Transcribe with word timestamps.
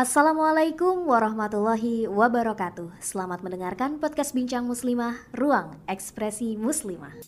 Assalamualaikum 0.00 1.04
warahmatullahi 1.04 2.08
wabarakatuh. 2.08 3.04
Selamat 3.04 3.44
mendengarkan 3.44 4.00
podcast 4.00 4.32
Bincang 4.32 4.64
Muslimah, 4.64 5.28
Ruang 5.36 5.76
Ekspresi 5.84 6.56
Muslimah. 6.56 7.20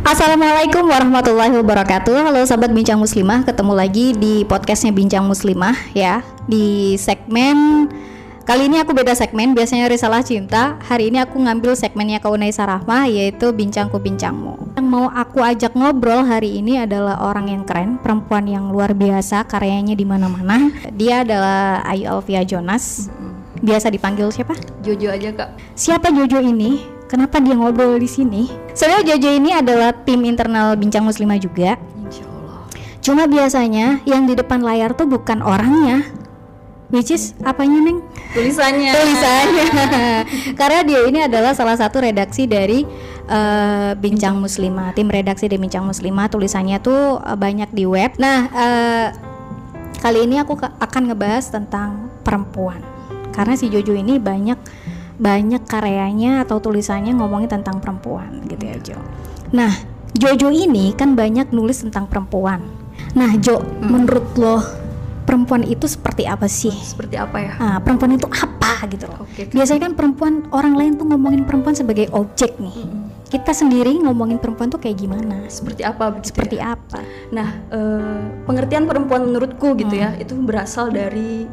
Assalamualaikum 0.00 0.88
warahmatullahi 0.88 1.52
wabarakatuh 1.52 2.32
Halo 2.32 2.48
sahabat 2.48 2.72
Bincang 2.72 2.96
Muslimah 2.96 3.44
Ketemu 3.44 3.72
lagi 3.76 4.16
di 4.16 4.48
podcastnya 4.48 4.96
Bincang 4.96 5.28
Muslimah 5.28 5.76
ya 5.92 6.24
Di 6.48 6.96
segmen 6.96 7.90
Kali 8.46 8.70
ini 8.70 8.78
aku 8.78 8.94
beda 8.94 9.10
segmen 9.18 9.58
Biasanya 9.58 9.90
Risalah 9.90 10.22
Cinta 10.22 10.78
Hari 10.86 11.10
ini 11.10 11.18
aku 11.18 11.42
ngambil 11.42 11.74
segmennya 11.74 12.22
Kaunai 12.22 12.54
Sarahma 12.54 13.10
Yaitu 13.10 13.50
Bincangku 13.50 13.98
Bincangmu 13.98 14.78
Yang 14.78 14.86
mau 14.86 15.10
aku 15.10 15.42
ajak 15.42 15.74
ngobrol 15.74 16.22
hari 16.22 16.62
ini 16.62 16.78
adalah 16.78 17.18
orang 17.26 17.50
yang 17.50 17.66
keren 17.66 17.98
Perempuan 17.98 18.46
yang 18.46 18.70
luar 18.70 18.94
biasa 18.94 19.50
Karyanya 19.50 19.98
di 19.98 20.06
mana 20.06 20.30
mana 20.30 20.70
Dia 20.94 21.26
adalah 21.26 21.82
Ayu 21.90 22.06
Alfia 22.06 22.46
Jonas 22.46 23.10
Biasa 23.66 23.90
dipanggil 23.90 24.28
siapa? 24.30 24.54
Jojo 24.84 25.08
aja 25.10 25.32
kak. 25.32 25.58
Siapa 25.74 26.12
Jojo 26.12 26.38
ini? 26.38 26.84
Kenapa 27.08 27.40
dia 27.40 27.56
ngobrol 27.56 27.96
di 27.96 28.06
sini? 28.06 28.46
Sebenarnya 28.76 29.16
Jojo 29.16 29.30
ini 29.32 29.50
adalah 29.56 29.90
tim 29.90 30.22
internal 30.28 30.76
Bincang 30.76 31.08
Muslimah 31.08 31.40
juga. 31.40 31.80
Insya 32.04 32.22
Allah. 32.28 32.68
Cuma 33.00 33.24
biasanya 33.24 34.04
yang 34.04 34.28
di 34.28 34.36
depan 34.36 34.60
layar 34.60 34.92
tuh 34.92 35.08
bukan 35.08 35.40
orangnya. 35.40 36.04
Which 36.86 37.10
is 37.10 37.34
apanya 37.42 37.82
Neng? 37.82 37.98
Tulisannya. 38.30 38.94
Tulisannya. 38.94 39.66
Karena 40.60 40.80
dia 40.86 41.00
ini 41.02 41.18
adalah 41.26 41.50
salah 41.50 41.74
satu 41.74 41.98
redaksi 41.98 42.46
dari 42.46 42.86
eh, 43.26 43.90
Bincang 43.98 44.38
Muslimah, 44.38 44.94
tim 44.94 45.10
redaksi 45.10 45.50
dari 45.50 45.58
Bincang 45.58 45.82
Muslimah. 45.82 46.30
Tulisannya 46.30 46.78
tuh 46.78 47.18
eh, 47.18 47.34
banyak 47.34 47.74
di 47.74 47.84
web. 47.90 48.14
Nah, 48.22 48.38
eh, 48.54 49.06
kali 49.98 50.30
ini 50.30 50.38
aku 50.38 50.54
akan 50.62 51.02
ngebahas 51.10 51.50
tentang 51.50 52.06
perempuan. 52.22 52.78
Karena 53.34 53.58
si 53.58 53.66
Jojo 53.66 53.92
ini 53.92 54.22
banyak 54.22 54.58
banyak 55.16 55.64
karyanya 55.64 56.44
atau 56.44 56.60
tulisannya 56.60 57.16
ngomongin 57.16 57.48
tentang 57.48 57.82
perempuan 57.82 58.46
gitu 58.46 58.62
ya 58.62 58.76
Jo. 58.78 58.98
Nah, 59.50 59.74
Jojo 60.14 60.54
ini 60.54 60.94
kan 60.94 61.18
banyak 61.18 61.50
nulis 61.50 61.82
tentang 61.82 62.06
perempuan. 62.06 62.62
Nah, 63.16 63.34
Jo, 63.40 63.58
menurut 63.80 64.28
lo 64.36 64.85
perempuan 65.26 65.66
itu 65.66 65.90
seperti 65.90 66.24
apa 66.24 66.46
sih? 66.46 66.70
Seperti 66.70 67.18
apa 67.18 67.36
ya? 67.42 67.52
Ah, 67.58 67.78
perempuan 67.82 68.14
itu 68.14 68.30
apa 68.30 68.86
gitu 68.86 69.10
loh. 69.10 69.26
Oke. 69.26 69.50
Biasanya 69.50 69.90
kan 69.90 69.92
perempuan 69.98 70.46
orang 70.54 70.78
lain 70.78 70.92
tuh 70.94 71.10
ngomongin 71.10 71.42
perempuan 71.42 71.74
sebagai 71.74 72.06
objek 72.14 72.56
nih. 72.62 72.86
Kita 73.26 73.50
sendiri 73.50 73.90
ngomongin 74.06 74.38
perempuan 74.38 74.70
tuh 74.70 74.78
kayak 74.78 75.02
gimana? 75.02 75.50
Seperti 75.50 75.82
apa 75.82 76.14
begitu 76.14 76.30
Seperti 76.30 76.56
ya? 76.62 76.78
apa? 76.78 77.02
Nah, 77.34 77.48
eh, 77.74 78.22
pengertian 78.46 78.86
perempuan 78.86 79.26
menurutku 79.26 79.74
gitu 79.74 79.98
ya, 79.98 80.14
itu 80.14 80.38
berasal 80.38 80.94
dari 80.94 81.50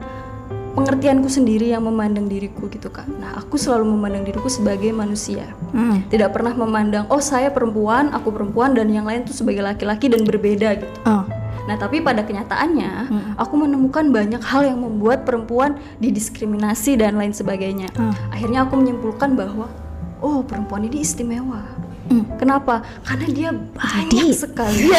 pengertianku 0.73 1.29
sendiri 1.29 1.69
yang 1.73 1.85
memandang 1.85 2.25
diriku 2.29 2.65
gitu 2.69 2.89
kak. 2.89 3.05
Nah, 3.05 3.37
aku 3.41 3.57
selalu 3.57 3.89
memandang 3.93 4.25
diriku 4.25 4.49
sebagai 4.49 4.89
manusia. 4.93 5.49
Hmm. 5.73 6.05
Tidak 6.09 6.29
pernah 6.33 6.53
memandang, 6.53 7.09
oh 7.13 7.21
saya 7.21 7.53
perempuan, 7.53 8.09
aku 8.13 8.33
perempuan 8.33 8.73
dan 8.77 8.89
yang 8.89 9.05
lain 9.05 9.25
tuh 9.25 9.33
sebagai 9.33 9.61
laki-laki 9.65 10.09
dan 10.09 10.25
berbeda 10.25 10.77
gitu. 10.77 10.97
Oh. 11.05 11.25
Nah, 11.63 11.75
tapi 11.79 12.03
pada 12.03 12.27
kenyataannya, 12.27 12.91
aku 13.39 13.53
menemukan 13.55 14.11
banyak 14.11 14.43
hal 14.43 14.67
yang 14.67 14.83
membuat 14.83 15.23
perempuan 15.23 15.79
didiskriminasi 16.03 16.99
dan 16.99 17.15
lain 17.15 17.31
sebagainya. 17.31 17.87
Ah. 17.95 18.11
Akhirnya 18.35 18.67
aku 18.67 18.79
menyimpulkan 18.79 19.35
bahwa, 19.39 19.71
oh 20.19 20.43
perempuan 20.43 20.83
ini 20.87 21.03
istimewa. 21.03 21.63
Hmm. 22.11 22.27
Kenapa? 22.35 22.83
Karena 23.07 23.27
dia 23.31 23.49
banyak 23.55 24.11
Jadi- 24.11 24.35
sekali. 24.35 24.91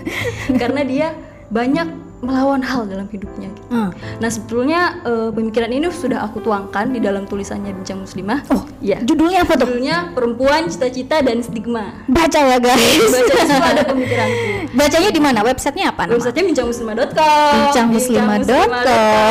Karena 0.60 0.82
dia 0.82 1.08
banyak 1.48 1.88
melawan 2.18 2.58
hal 2.60 2.82
dalam 2.84 3.06
hidupnya. 3.06 3.46
gitu. 3.48 3.62
Ah. 3.70 3.90
Nah, 4.18 4.26
sebetulnya 4.26 4.80
eh, 5.02 5.30
pemikiran 5.30 5.70
ini 5.70 5.86
sudah 5.88 6.22
aku 6.22 6.38
tuangkan 6.38 6.90
di 6.90 6.98
dalam 6.98 7.24
tulisannya 7.24 7.70
Bincang 7.72 8.02
Muslimah. 8.02 8.42
Oh, 8.48 8.66
ya. 8.78 8.98
Judulnya 9.00 9.42
apa 9.42 9.54
tuh? 9.54 9.70
Judulnya 9.70 10.10
Perempuan, 10.12 10.66
Cita-cita 10.66 11.20
dan 11.20 11.40
Stigma. 11.40 11.94
Baca 12.06 12.38
ya 12.38 12.58
guys. 12.58 13.06
Baca 13.06 13.34
situ 13.38 13.54
ada 13.70 13.82
pemikiranku. 13.84 14.74
Bacanya 14.74 15.10
di 15.10 15.20
mana? 15.20 15.40
Websitenya 15.40 15.86
apa? 15.90 16.04
nama? 16.04 16.14
Websitenya 16.14 16.44
bincangmuslimah.com. 16.50 17.52
bincangmuslimah.com 17.54 19.28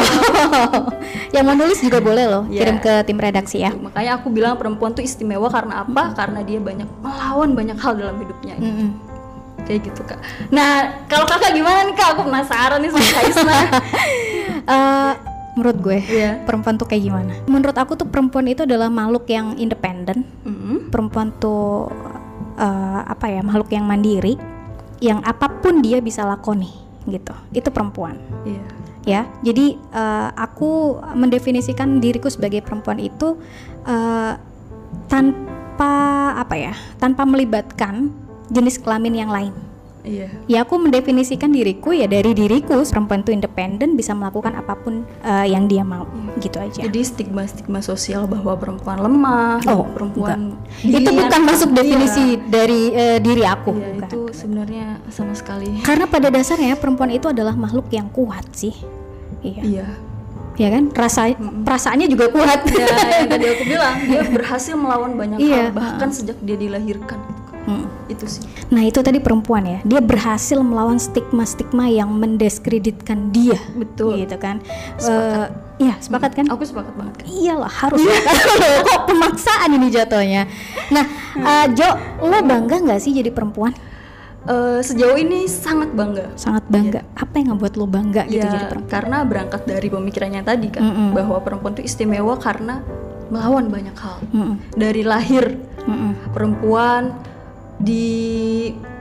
yang 1.35 1.44
mau 1.44 1.53
nulis 1.53 1.79
juga 1.79 2.00
boleh 2.00 2.25
loh 2.25 2.44
Ya. 2.47 2.63
kirim 2.63 2.79
ke 2.79 3.03
tim 3.03 3.19
redaksi 3.19 3.59
ya 3.59 3.72
Makanya 3.75 4.17
aku 4.17 4.31
bilang 4.31 4.56
perempuan 4.56 4.95
tuh 4.95 5.03
istimewa 5.03 5.51
karena 5.51 5.83
apa? 5.83 6.16
Karena 6.16 6.39
dia 6.41 6.57
banyak 6.57 6.88
melawan 7.00 7.51
banyak 7.53 7.78
hal 7.78 7.94
dalam 7.95 8.16
hidupnya. 8.17 8.56
Mm-mm. 8.57 8.89
Kayak 9.67 9.81
gitu 9.85 10.01
kak. 10.01 10.19
Nah 10.47 10.72
kalau 11.05 11.28
kakak 11.28 11.51
gimana 11.51 11.83
nih 11.83 11.94
kak? 11.94 12.16
Aku 12.16 12.23
penasaran 12.23 12.79
nih 12.79 12.89
sama 12.89 13.03
Kak 13.05 13.23
Isna. 13.28 13.57
Eh, 14.67 15.13
menurut 15.55 15.78
gue 15.79 15.97
Iya. 16.03 16.44
perempuan 16.44 16.75
tuh 16.75 16.85
kayak 16.85 17.01
gimana 17.01 17.31
menurut 17.45 17.73
aku 17.73 17.95
tuh 17.95 18.06
perempuan 18.06 18.45
itu 18.45 18.61
adalah 18.61 18.91
makhluk 18.91 19.25
yang 19.25 19.56
independen 19.56 20.27
Mm-mm. 20.44 20.91
perempuan 20.91 21.31
tuh 21.33 21.88
eh, 22.53 23.01
apa 23.01 23.25
ya 23.27 23.39
makhluk 23.41 23.72
yang 23.72 23.88
mandiri 23.88 24.35
yang 25.00 25.23
apa 25.23 25.47
pun 25.50 25.79
dia 25.79 25.97
bisa 25.97 26.22
lakoni 26.22 26.67
gitu 27.07 27.31
itu 27.51 27.69
perempuan 27.72 28.19
Iya. 28.44 28.63
ya 29.01 29.22
jadi 29.41 29.66
eh, 29.73 30.29
aku 30.35 30.69
mendefinisikan 31.16 31.97
diriku 31.97 32.27
sebagai 32.27 32.59
perempuan 32.59 33.00
itu 33.00 33.39
eh, 33.81 34.33
tanpa 35.07 35.94
apa 36.35 36.56
ya 36.56 36.73
tanpa 36.97 37.23
melibatkan 37.23 38.11
jenis 38.50 38.78
kelamin 38.78 39.16
yang 39.18 39.30
lain 39.30 39.53
Iya. 40.00 40.31
ya 40.47 40.63
aku 40.63 40.80
mendefinisikan 40.80 41.52
diriku 41.52 41.91
ya 41.91 42.08
dari 42.08 42.31
diriku 42.31 42.80
perempuan 42.81 43.19
itu 43.19 43.35
independen 43.35 44.00
bisa 44.00 44.16
melakukan 44.16 44.56
apa 44.56 44.72
pun 44.74 45.03
eh, 45.19 45.52
yang 45.52 45.68
dia 45.68 45.84
mau 45.84 46.08
gitu 46.40 46.56
aja 46.57 46.80
Jadi 46.80 47.03
stigma-stigma 47.03 47.84
sosial 47.84 48.24
bahwa 48.24 48.56
perempuan 48.56 49.03
lemah, 49.03 49.59
Oh, 49.68 49.84
perempuan 49.84 50.56
itu 50.80 51.09
bukan 51.12 51.41
masuk 51.44 51.69
Iya. 51.69 51.78
definisi 51.78 52.25
dari 52.40 52.81
eh, 52.90 53.19
diri 53.19 53.44
aku 53.44 53.75
Iya, 53.75 53.88
bukan. 53.91 54.07
itu 54.07 54.19
sebenarnya 54.31 54.86
sama 55.12 55.36
sekali. 55.36 55.75
karena 55.84 56.07
pada 56.07 56.28
dasarnya 56.30 56.80
perempuan 56.80 57.12
itu 57.12 57.28
adalah 57.28 57.52
makhluk 57.53 57.91
yang 57.91 58.07
kuat 58.07 58.47
sih 58.53 58.72
iya 59.44 59.59
Iya. 59.59 59.88
ya 60.56 60.68
kan 60.72 60.88
rasa 60.90 61.36
perasaannya 61.36 62.07
juga 62.07 62.31
kuat 62.31 62.63
Ya, 62.66 62.88
yang 63.18 63.28
tadi 63.28 63.46
aku 63.46 63.63
bilang 63.68 63.96
dia 64.02 64.24
berhasil 64.24 64.72
melawan 64.74 65.12
banyak 65.13 65.38
Iya. 65.38 65.68
hal 65.68 65.75
bahkan 65.75 66.09
sejak 66.09 66.40
dia 66.40 66.56
dilahirkan. 66.56 67.19
gitu. 67.19 67.47
Hmm. 67.67 67.83
Itu 68.07 68.23
sih. 68.25 68.47
Nah 68.72 68.81
itu 68.81 69.03
tadi 69.03 69.19
perempuan 69.19 69.67
ya, 69.67 69.79
dia 69.83 70.00
berhasil 70.00 70.55
melawan 70.63 70.95
stigma-stigma 70.95 71.91
yang 71.91 72.07
mendiskreditkan 72.09 73.29
dia, 73.29 73.59
Betul. 73.75 74.23
gitu 74.23 74.39
kan? 74.39 74.63
Eh, 74.97 75.47
Iya 75.77 75.94
sepakat 76.01 76.33
kan? 76.33 76.45
Aku 76.50 76.66
sepakat 76.66 76.89
banget 76.97 77.22
kan. 77.22 77.25
Iyalah 77.29 77.69
harus 77.69 78.01
kok 78.89 79.01
pemaksaan 79.06 79.69
ini 79.69 79.94
jatuhnya. 79.94 80.50
Nah 80.89 81.06
eh, 81.38 81.66
Jo, 81.75 81.94
lo 82.23 82.39
bangga 82.41 82.81
nggak 82.81 82.97
sih 82.97 83.13
jadi 83.13 83.29
perempuan? 83.29 83.77
Eh, 84.47 84.79
sejauh 84.79 85.19
ini 85.19 85.45
sangat 85.45 85.91
bangga. 85.94 86.33
Sangat 86.33 86.63
bangga. 86.66 87.03
Apa 87.13 87.38
yang 87.38 87.53
ngebuat 87.53 87.73
lo 87.75 87.85
bangga 87.85 88.25
gitu 88.25 88.41
Ya, 88.41 88.50
jadi 88.50 88.66
perempuan? 88.72 88.89
karena 88.89 89.17
berangkat 89.22 89.61
dari 89.67 89.88
pemikirannya 89.91 90.41
tadi 90.41 90.67
kan 90.72 90.81
Mm-mm. 90.81 91.09
bahwa 91.13 91.38
perempuan 91.44 91.75
itu 91.75 91.83
istimewa 91.85 92.39
karena 92.39 92.79
melawan 93.27 93.67
banyak 93.67 93.94
hal. 94.00 94.17
Mm-mm. 94.33 94.56
Dari 94.73 95.03
lahir 95.03 95.61
Mm-mm. 95.83 96.31
perempuan 96.31 97.11
di 97.77 98.05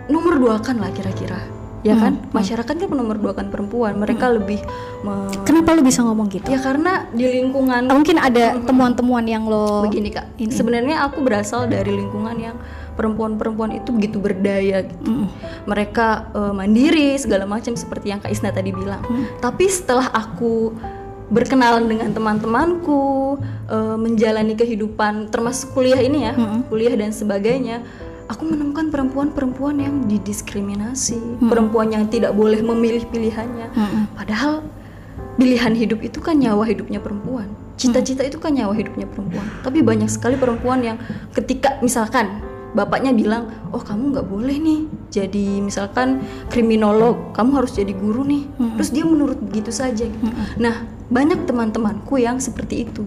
nomor 0.07 0.39
dua 0.39 0.57
kan 0.61 0.79
lah 0.79 0.93
kira-kira. 0.93 1.39
Ya 1.87 1.95
kan? 1.95 2.19
Masyarakat 2.35 2.67
kan 2.67 2.91
nomor 2.91 3.15
dua 3.15 3.31
kan 3.31 3.47
perempuan. 3.47 3.95
Mereka 3.95 4.27
lebih 4.35 4.59
me- 5.07 5.31
Kenapa 5.47 5.71
lo 5.73 5.83
bisa 5.83 6.03
ngomong 6.03 6.27
gitu? 6.27 6.47
ya 6.51 6.59
karena 6.59 7.07
di 7.15 7.27
lingkungan 7.27 7.87
Mungkin 7.87 8.19
ada 8.19 8.59
temuan-temuan 8.59 9.23
yang 9.27 9.47
lo 9.47 9.87
begini 9.87 10.11
kak 10.11 10.27
sebenarnya 10.51 11.07
aku 11.07 11.23
berasal 11.23 11.71
dari 11.71 11.95
lingkungan 11.95 12.35
yang 12.35 12.57
perempuan-perempuan 12.99 13.77
itu 13.77 13.95
begitu 13.95 14.19
berdaya 14.19 14.83
gitu 14.83 15.07
Mm-mm. 15.07 15.29
mereka 15.69 16.27
eh, 16.33 16.53
mandiri 16.53 17.15
segala 17.21 17.47
macam 17.47 17.77
seperti 17.77 18.11
yang 18.11 18.19
kak 18.19 18.33
Isna 18.33 18.51
tadi 18.51 18.75
bilang 18.75 19.05
tapi 19.39 19.69
setelah 19.69 20.11
aku 20.11 20.75
berkenalan 21.27 21.87
dengan 21.87 22.11
teman-temanku 22.11 23.37
eh, 23.69 23.97
menjalani 23.97 24.55
kehidupan 24.55 25.29
termasuk 25.31 25.71
kuliah 25.71 26.01
ini 26.01 26.27
ya 26.27 26.35
kuliah 26.67 26.95
dan 26.97 27.13
sebagainya 27.13 27.85
aku 28.27 28.43
menemukan 28.47 28.91
perempuan-perempuan 28.91 29.79
yang 29.79 29.95
didiskriminasi 30.11 31.43
perempuan 31.51 31.95
yang 31.95 32.11
tidak 32.11 32.35
boleh 32.35 32.59
memilih 32.63 33.07
pilihannya. 33.07 33.71
Mm-mm. 33.71 34.05
padahal 34.19 34.67
pilihan 35.37 35.73
hidup 35.77 36.01
itu 36.03 36.19
kan 36.19 36.41
nyawa 36.41 36.65
hidupnya 36.67 36.99
perempuan. 36.99 37.47
Cita-cita 37.77 38.25
itu 38.25 38.41
kan 38.41 38.57
nyawa 38.57 38.73
hidupnya 38.73 39.05
perempuan. 39.05 39.45
Tapi 39.61 39.85
banyak 39.85 40.09
sekali 40.09 40.41
perempuan 40.41 40.81
yang 40.81 40.97
ketika 41.37 41.77
misalkan 41.85 42.41
bapaknya 42.73 43.13
bilang 43.13 43.53
oh 43.73 43.81
kamu 43.81 44.17
nggak 44.17 44.27
boleh 44.29 44.57
nih 44.61 44.81
jadi 45.09 45.65
misalkan 45.65 46.21
kriminolog 46.53 47.33
kamu 47.37 47.63
harus 47.63 47.77
jadi 47.77 47.93
guru 47.93 48.25
nih. 48.25 48.49
Terus 48.81 48.91
dia 48.97 49.05
menurut 49.05 49.39
begitu 49.39 49.71
saja. 49.71 50.09
Gitu. 50.09 50.25
nah 50.57 50.89
banyak 51.13 51.45
teman-temanku 51.45 52.17
yang 52.17 52.41
seperti 52.41 52.89
itu. 52.89 53.05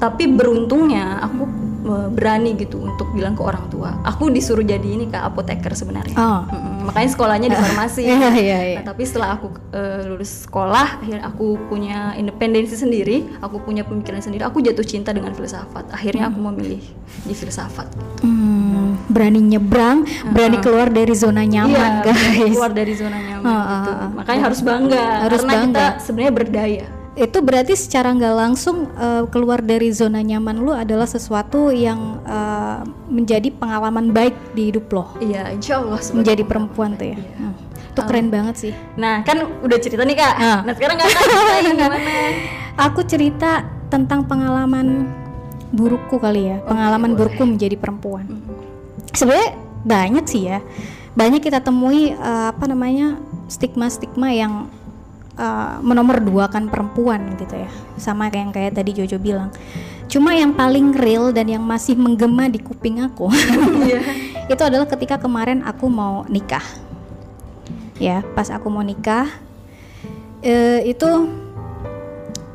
Tapi 0.00 0.26
beruntungnya 0.26 1.22
aku 1.22 1.46
berani 1.82 2.54
gitu 2.54 2.78
untuk 2.80 3.10
bilang 3.10 3.34
ke 3.34 3.42
orang 3.42 3.66
tua. 3.66 3.98
Aku 4.04 4.30
disuruh 4.30 4.62
jadi 4.62 4.84
ini 4.84 5.06
kak 5.06 5.34
apoteker 5.34 5.74
sebenarnya. 5.74 6.14
Oh. 6.14 6.46
Makanya 6.82 7.10
sekolahnya 7.10 7.48
di 7.50 7.58
farmasi. 7.62 8.02
Iya, 8.02 8.30
iya, 8.32 8.58
iya. 8.64 8.78
Nah, 8.78 8.86
tapi 8.88 9.02
setelah 9.02 9.34
aku 9.34 9.50
eh, 9.70 10.06
lulus 10.06 10.46
sekolah, 10.46 11.02
akhirnya 11.02 11.24
aku 11.24 11.58
punya 11.66 12.14
independensi 12.14 12.74
sendiri, 12.74 13.26
aku 13.38 13.58
punya 13.58 13.82
pemikiran 13.82 14.18
sendiri. 14.18 14.46
Aku 14.46 14.58
jatuh 14.58 14.82
cinta 14.82 15.10
dengan 15.10 15.34
filsafat. 15.34 15.90
Akhirnya 15.90 16.30
aku 16.30 16.38
memilih 16.40 16.82
di 17.22 17.34
filsafat. 17.34 17.90
Hmm, 18.22 18.94
berani 19.06 19.42
nyebrang, 19.42 20.06
berani 20.30 20.58
keluar 20.58 20.86
dari 20.86 21.12
zona 21.12 21.42
nyaman, 21.42 22.02
Iya, 22.02 22.06
guys. 22.06 22.54
keluar 22.54 22.70
dari 22.70 22.94
zona 22.94 23.18
nyaman 23.18 23.42
Ah, 23.44 23.66
gitu. 23.66 23.90
Makanya 24.22 24.40
harus 24.46 24.60
bangga 24.62 25.04
Harus 25.26 25.40
karena 25.42 25.52
bangga. 25.52 25.66
kita 25.66 25.86
sebenarnya 25.98 26.32
berdaya. 26.32 26.86
Itu 27.12 27.44
berarti 27.44 27.76
secara 27.76 28.08
nggak 28.16 28.34
langsung 28.36 28.88
eh, 28.96 29.24
keluar 29.28 29.60
dari 29.60 29.92
zona 29.92 30.24
nyaman 30.24 30.56
lu 30.64 30.72
adalah 30.72 31.04
sesuatu 31.04 31.68
yang 31.68 32.24
eh, 32.24 32.80
menjadi 33.12 33.52
pengalaman 33.52 34.16
baik 34.16 34.32
di 34.56 34.72
hidup 34.72 34.88
lo. 34.88 35.04
Iya, 35.20 35.52
insya 35.52 35.84
Allah 35.84 36.00
Menjadi 36.16 36.42
perempuan 36.48 36.96
tuh 36.96 37.12
ya. 37.12 37.16
iya. 37.20 37.36
Hmm. 37.36 37.54
Itu 37.92 38.00
keren 38.08 38.32
banget 38.32 38.54
sih. 38.56 38.72
Nah, 38.96 39.20
kan 39.28 39.44
udah 39.44 39.76
cerita 39.76 40.00
nih 40.08 40.16
kak. 40.16 40.34
Ah. 40.40 40.58
Nah 40.64 40.72
sekarang 40.72 40.96
kakak 40.96 41.20
gimana? 41.76 41.96
Aku 42.88 43.04
cerita 43.04 43.68
tentang 43.92 44.24
pengalaman 44.24 45.12
burukku 45.76 46.16
kali 46.16 46.48
ya, 46.48 46.64
pengalaman 46.64 47.12
burukku 47.12 47.44
menjadi 47.44 47.76
perempuan. 47.76 48.24
Sebenarnya 49.12 49.60
banyak 49.84 50.24
sih 50.24 50.48
ya, 50.48 50.64
banyak 51.12 51.44
kita 51.44 51.60
temui 51.60 52.16
eh, 52.16 52.46
apa 52.48 52.64
namanya 52.64 53.20
stigma-stigma 53.52 54.32
yang 54.32 54.72
eh, 55.38 55.74
menomorduakan 55.80 56.68
perempuan 56.68 57.36
gitu 57.40 57.56
ya, 57.56 57.70
sama 58.00 58.28
kayak 58.28 58.42
yang 58.42 58.52
kayak 58.52 58.72
tadi 58.76 58.90
Jojo 58.96 59.18
bilang. 59.20 59.50
Cuma 60.10 60.36
yang 60.36 60.52
paling 60.52 60.92
real 60.92 61.32
dan 61.32 61.48
yang 61.48 61.64
masih 61.64 61.96
menggema 61.96 62.44
di 62.44 62.60
kuping 62.60 63.00
aku 63.00 63.32
Iya. 63.88 64.04
itu 64.52 64.60
adalah 64.60 64.84
ketika 64.84 65.16
kemarin 65.16 65.64
aku 65.64 65.88
mau 65.88 66.28
nikah. 66.28 66.64
Ya, 67.96 68.20
pas 68.36 68.50
aku 68.52 68.68
mau 68.68 68.84
nikah 68.84 69.30
eh, 70.42 70.82
itu 70.90 71.08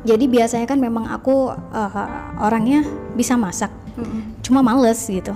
jadi 0.06 0.24
biasanya 0.30 0.66
kan 0.68 0.78
memang 0.78 1.10
aku 1.10 1.50
eh, 1.52 2.06
orangnya 2.38 2.86
bisa 3.18 3.34
masak, 3.34 3.72
Mm-mm. 3.98 4.38
cuma 4.44 4.62
males 4.62 5.02
gitu. 5.08 5.34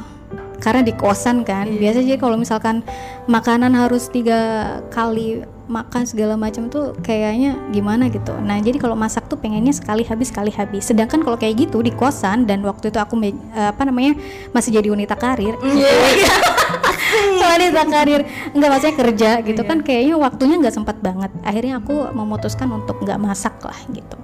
Karena 0.63 0.87
di 0.87 0.95
kosan 0.95 1.43
kan, 1.43 1.67
biasanya 1.67 2.15
jadi 2.15 2.21
kalau 2.23 2.39
misalkan 2.39 2.87
makanan 3.27 3.75
harus 3.75 4.07
tiga 4.07 4.79
kali 4.95 5.43
makan 5.71 6.03
segala 6.09 6.35
macam 6.35 6.67
tuh 6.67 6.97
kayaknya 7.07 7.55
gimana 7.71 8.11
gitu. 8.11 8.35
Nah 8.43 8.59
jadi 8.59 8.79
kalau 8.83 8.99
masak 8.99 9.31
tuh 9.31 9.39
pengennya 9.39 9.71
sekali 9.71 10.03
habis 10.03 10.35
sekali 10.35 10.51
habis. 10.51 10.91
Sedangkan 10.91 11.23
kalau 11.23 11.39
kayak 11.39 11.69
gitu 11.69 11.83
di 11.85 11.95
kosan 11.95 12.45
dan 12.49 12.67
waktu 12.67 12.91
itu 12.91 12.99
aku 12.99 13.15
eh, 13.23 13.33
apa 13.55 13.83
namanya 13.87 14.19
masih 14.51 14.75
jadi 14.75 14.91
wanita 14.91 15.15
karir, 15.15 15.55
Iya. 15.63 15.93
wanita 17.55 17.83
karir. 17.87 18.21
Nggak 18.55 18.71
maksudnya 18.71 18.97
kerja 18.99 19.31
gitu. 19.47 19.63
Kan 19.63 19.79
kayaknya 19.87 20.15
waktunya 20.19 20.57
nggak 20.59 20.75
sempat 20.75 20.99
banget. 20.99 21.31
Akhirnya 21.47 21.79
aku 21.79 22.11
memutuskan 22.11 22.67
untuk 22.75 22.99
nggak 23.03 23.19
masak 23.23 23.55
lah 23.63 23.79
gitu. 23.95 24.17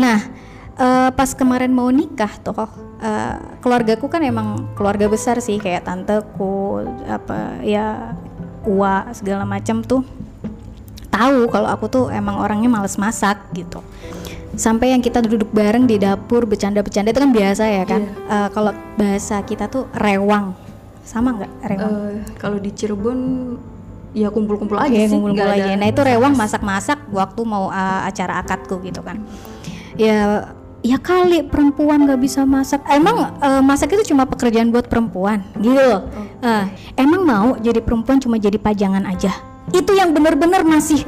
Nah 0.00 0.24
eh, 0.78 1.10
pas 1.12 1.30
kemarin 1.36 1.70
mau 1.70 1.92
nikah 1.92 2.32
tuh 2.40 2.64
eh, 3.04 3.36
keluargaku 3.60 4.08
kan 4.08 4.24
emang 4.24 4.72
keluarga 4.72 5.04
besar 5.04 5.36
sih. 5.44 5.60
Kayak 5.60 5.84
tanteku 5.84 6.80
apa 7.04 7.60
ya 7.60 8.16
ua 8.64 9.12
segala 9.12 9.48
macam 9.48 9.80
tuh 9.84 10.02
tahu 11.18 11.50
kalau 11.50 11.68
aku 11.68 11.84
tuh 11.86 12.04
emang 12.08 12.38
orangnya 12.38 12.70
males 12.70 12.94
masak 12.94 13.42
gitu 13.50 13.82
sampai 14.54 14.90
yang 14.90 15.02
kita 15.02 15.18
duduk 15.20 15.50
bareng 15.50 15.84
di 15.84 15.98
dapur 15.98 16.42
bercanda-bercanda 16.42 17.10
itu 17.10 17.20
kan 17.20 17.30
biasa 17.30 17.64
ya 17.66 17.84
kan 17.84 18.02
Eh, 18.06 18.48
kalau 18.50 18.70
bahasa 18.94 19.42
kita 19.42 19.66
tuh 19.66 19.86
rewang 19.94 20.54
sama 21.02 21.34
nggak 21.34 21.52
rewang 21.66 21.92
Eh, 21.94 22.14
kalau 22.38 22.58
di 22.58 22.70
Cirebon 22.70 23.18
ya 24.16 24.28
kumpul-kumpul 24.28 24.74
aja 24.74 24.90
Iya, 24.90 25.06
sih. 25.06 25.14
ngumpul-ngumpul 25.14 25.46
nggak 25.46 25.62
aja. 25.62 25.72
Nah 25.76 25.86
itu 25.86 26.00
rewang 26.00 26.34
masak-masak 26.34 26.98
waktu 27.12 27.40
mau 27.44 27.68
uh, 27.68 28.00
acara 28.02 28.40
akadku 28.40 28.80
gitu 28.82 29.04
kan. 29.04 29.20
Ya 29.94 30.48
ya 30.80 30.96
kali 30.98 31.44
perempuan 31.44 32.08
nggak 32.08 32.18
bisa 32.18 32.42
masak. 32.42 32.82
Emang 32.88 33.36
uh, 33.38 33.62
masak 33.62 33.94
itu 33.94 34.10
cuma 34.10 34.24
pekerjaan 34.24 34.72
buat 34.72 34.88
perempuan 34.88 35.44
gitu 35.60 35.76
loh. 35.76 36.08
Uh, 36.40 36.66
emang 36.96 37.22
mau 37.22 37.48
jadi 37.60 37.78
perempuan 37.78 38.18
cuma 38.18 38.40
jadi 38.40 38.56
pajangan 38.58 39.06
aja. 39.06 39.30
Itu 39.72 39.92
yang 39.96 40.12
bener-bener 40.16 40.64
masih 40.64 41.04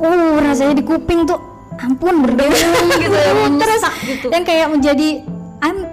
uh 0.00 0.36
rasanya 0.40 0.80
di 0.80 0.84
kuping 0.84 1.28
tuh 1.28 1.38
ampun 1.82 2.22
berdebu 2.22 2.54
gitu 3.02 3.16
ya, 3.16 3.32
terus 3.62 3.82
gitu. 4.06 4.26
dan 4.30 4.40
kayak 4.46 4.68
menjadi 4.70 5.24
I'm 5.62 5.86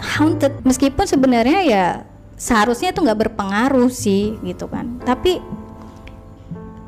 haunted. 0.00 0.52
Meskipun 0.64 1.04
sebenarnya 1.08 1.60
ya 1.64 1.84
seharusnya 2.40 2.92
itu 2.92 3.00
nggak 3.04 3.20
berpengaruh 3.28 3.88
sih 3.92 4.36
gitu 4.44 4.68
kan. 4.68 5.00
Tapi 5.04 5.40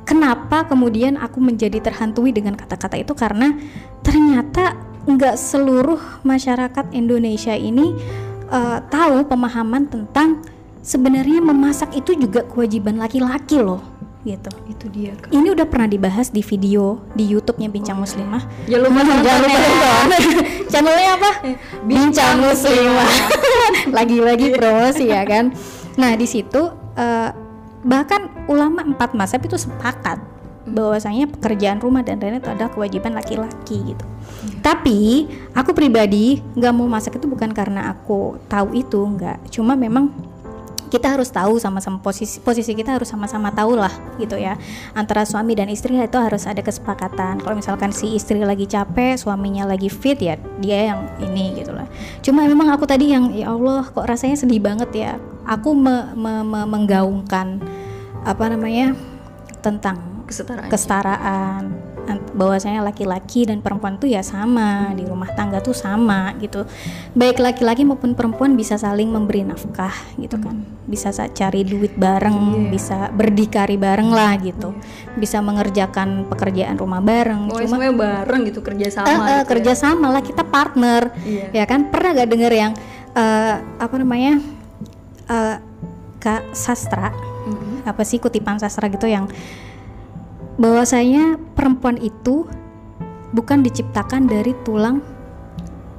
kenapa 0.09 0.69
kemudian 0.69 1.21
aku 1.21 1.39
menjadi 1.41 1.81
terhantui 1.81 2.33
dengan 2.33 2.57
kata-kata 2.57 2.97
itu? 3.01 3.13
Karena 3.13 3.53
ternyata 4.01 4.77
nggak 5.05 5.37
seluruh 5.37 6.23
masyarakat 6.23 6.95
Indonesia 6.95 7.53
ini 7.53 7.93
eh, 8.49 8.79
tahu 8.89 9.27
pemahaman 9.27 9.91
tentang 9.91 10.41
sebenarnya 10.83 11.43
memasak 11.43 11.95
itu 11.95 12.15
juga 12.19 12.43
kewajiban 12.47 12.99
laki-laki 12.99 13.59
loh 13.63 13.92
gitu 14.23 14.51
Itu 14.67 14.87
dia 14.89 15.13
kak. 15.15 15.31
ini 15.31 15.51
udah 15.51 15.67
pernah 15.67 15.87
dibahas 15.87 16.31
di 16.31 16.41
video 16.41 17.03
di 17.13 17.27
YouTube-nya 17.27 17.67
Bincang 17.67 17.99
Muslimah 17.99 18.43
Ya 18.67 18.79
lupa 18.79 19.03
Jangan 19.07 19.41
lupa 19.43 19.51
ya. 19.51 19.59
nonton. 19.59 20.07
Channelnya 20.73 21.11
apa? 21.19 21.31
Bincang 21.83 22.37
Muslimah. 22.41 23.11
Lagi-lagi 23.99 24.47
promosi 24.53 25.05
ya 25.07 25.23
kan. 25.23 25.51
Nah 25.99 26.15
di 26.15 26.25
situ 26.25 26.63
eh, 26.95 27.31
bahkan 27.83 28.31
ulama 28.47 28.81
empat 28.81 29.13
mazhab 29.13 29.43
itu 29.43 29.59
sepakat 29.59 30.23
bahwasanya 30.63 31.27
pekerjaan 31.27 31.83
rumah 31.83 32.07
dan 32.07 32.23
lain-lain 32.23 32.39
itu 32.39 32.47
adalah 32.49 32.71
kewajiban 32.71 33.13
laki-laki 33.13 33.93
gitu. 33.93 34.05
Tapi 34.63 35.27
aku 35.53 35.75
pribadi 35.75 36.39
nggak 36.55 36.73
mau 36.73 36.87
masak 36.87 37.19
itu 37.19 37.27
bukan 37.27 37.51
karena 37.51 37.91
aku 37.91 38.39
tahu 38.47 38.71
itu 38.73 39.03
nggak. 39.03 39.51
Cuma 39.51 39.75
memang 39.75 40.15
kita 40.93 41.17
harus 41.17 41.33
tahu 41.33 41.57
sama-sama 41.57 42.05
posisi 42.05 42.37
posisi 42.45 42.77
kita 42.77 43.01
harus 43.01 43.09
sama-sama 43.09 43.49
tahu 43.49 43.81
lah 43.81 43.89
gitu 44.21 44.37
ya. 44.37 44.61
Antara 44.93 45.25
suami 45.25 45.57
dan 45.57 45.73
istri 45.73 45.97
itu 45.97 46.19
harus 46.21 46.45
ada 46.45 46.61
kesepakatan. 46.61 47.41
Kalau 47.41 47.57
misalkan 47.57 47.97
si 47.97 48.13
istri 48.13 48.45
lagi 48.45 48.69
capek 48.69 49.17
suaminya 49.17 49.65
lagi 49.65 49.89
fit 49.89 50.21
ya 50.21 50.37
dia 50.61 50.93
yang 50.93 51.01
ini 51.25 51.57
gitu 51.57 51.73
lah. 51.73 51.89
Cuma 52.21 52.45
memang 52.45 52.69
aku 52.69 52.85
tadi 52.85 53.09
yang 53.17 53.33
ya 53.33 53.49
Allah 53.57 53.89
kok 53.89 54.05
rasanya 54.05 54.37
sedih 54.37 54.61
banget 54.61 54.93
ya? 54.93 55.17
Aku 55.49 55.73
me- 55.73 56.13
me- 56.13 56.45
me- 56.45 56.69
menggaungkan 56.69 57.65
apa 58.29 58.45
namanya 58.53 58.93
tentang 59.65 59.97
Kesetaraan. 60.29 60.69
kesetaraan 60.69 61.63
bahwasanya 62.33 62.83
laki-laki 62.83 63.45
dan 63.45 63.59
perempuan 63.59 63.95
tuh 63.95 64.07
ya 64.07 64.21
sama 64.21 64.91
di 64.91 65.03
rumah 65.03 65.29
tangga 65.31 65.59
tuh 65.59 65.73
sama 65.73 66.33
gitu 66.37 66.65
baik 67.13 67.37
laki-laki 67.37 67.83
maupun 67.83 68.13
perempuan 68.13 68.53
bisa 68.53 68.75
saling 68.75 69.07
memberi 69.07 69.43
nafkah 69.43 69.93
gitu 70.17 70.37
kan 70.37 70.57
bisa 70.83 71.09
sa- 71.09 71.29
cari 71.29 71.63
duit 71.63 71.95
bareng 71.95 72.35
bisa 72.69 73.07
berdikari 73.09 73.77
bareng 73.77 74.09
lah 74.09 74.35
gitu 74.37 74.73
bisa 75.15 75.39
mengerjakan 75.39 76.25
pekerjaan 76.27 76.75
rumah 76.75 76.99
bareng 76.99 77.47
Pokoknya 77.47 77.61
cuma 77.63 77.77
semuanya 77.79 77.95
bareng 77.95 78.43
gitu 78.45 78.61
kerja 78.61 78.87
sama. 78.91 79.07
Eh, 79.07 79.13
eh, 79.13 79.19
gitu 79.21 79.29
ya. 79.29 79.43
kerja 79.47 79.73
sama 79.75 80.07
lah 80.09 80.23
kita 80.23 80.43
partner 80.43 81.03
Iya. 81.23 81.47
ya 81.53 81.65
kan 81.65 81.87
pernah 81.87 82.11
gak 82.15 82.29
denger 82.29 82.53
yang 82.53 82.73
eh, 83.13 83.55
apa 83.79 83.95
namanya 83.95 84.41
eh, 85.27 85.57
kak 86.19 86.51
sastra 86.51 87.13
Mhm. 87.43 87.83
apa 87.85 88.03
sih 88.03 88.17
kutipan 88.17 88.55
sastra 88.57 88.87
gitu 88.87 89.05
yang 89.05 89.27
bahwasanya 90.63 91.43
perempuan 91.59 91.99
itu 91.99 92.47
bukan 93.35 93.67
diciptakan 93.67 94.31
dari 94.31 94.55
tulang 94.63 95.03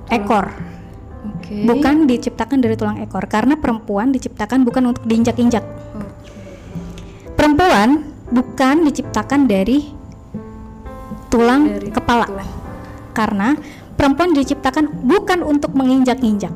ekor, 0.08 0.48
Oke. 1.28 1.68
bukan 1.68 2.08
diciptakan 2.08 2.64
dari 2.64 2.80
tulang 2.80 3.04
ekor 3.04 3.28
karena 3.28 3.60
perempuan 3.60 4.16
diciptakan 4.16 4.64
bukan 4.64 4.96
untuk 4.96 5.04
diinjak-injak. 5.04 5.68
Perempuan 7.36 8.08
bukan 8.32 8.88
diciptakan 8.88 9.52
dari 9.52 9.84
tulang 11.28 11.68
Dari 11.68 11.92
kepala. 11.92 12.26
tulang. 12.32 12.52
Karena 13.12 13.52
perempuan 14.00 14.32
diciptakan 14.32 15.04
bukan 15.04 15.44
untuk 15.44 15.76
menginjak-injak. 15.76 16.56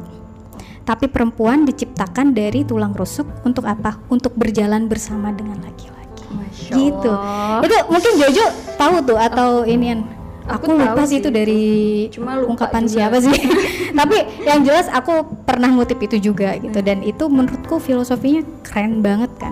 Tapi 0.88 1.12
perempuan 1.12 1.68
diciptakan 1.68 2.32
dari 2.32 2.64
tulang 2.64 2.96
rusuk 2.96 3.28
untuk 3.44 3.68
apa? 3.68 4.00
Untuk 4.08 4.32
berjalan 4.40 4.88
bersama 4.88 5.36
dengan 5.36 5.60
laki-laki 5.60 5.97
Masya 6.28 6.74
gitu 6.76 7.12
Allah. 7.12 7.64
itu 7.64 7.76
mungkin 7.88 8.12
Jojo 8.20 8.46
tahu 8.76 8.96
tuh 9.04 9.18
atau 9.18 9.50
inian. 9.64 10.04
aku, 10.48 10.72
Aku 10.72 10.80
lupa 10.80 11.04
sih 11.04 11.20
itu 11.20 11.28
dari 11.28 11.64
Cuma 12.08 12.40
lupa 12.40 12.56
ungkapan 12.56 12.88
juga. 12.88 12.94
siapa 13.12 13.18
sih. 13.20 13.36
Tapi 14.00 14.18
yang 14.44 14.64
jelas 14.64 14.88
aku 14.88 15.24
pernah 15.44 15.68
ngutip 15.68 16.00
itu 16.00 16.32
juga 16.32 16.56
gitu. 16.56 16.80
Dan 16.80 17.04
itu 17.04 17.28
menurutku 17.28 17.80
filosofinya 17.80 18.48
keren 18.64 19.04
banget 19.04 19.32
kan. 19.36 19.52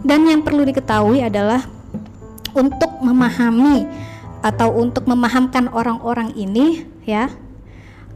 Dan 0.00 0.24
yang 0.24 0.40
perlu 0.40 0.64
diketahui 0.64 1.20
adalah 1.20 1.64
untuk 2.56 2.96
memahami 3.04 3.84
atau 4.40 4.72
untuk 4.72 5.04
memahamkan 5.04 5.68
orang-orang 5.68 6.32
ini 6.32 6.86
ya 7.04 7.28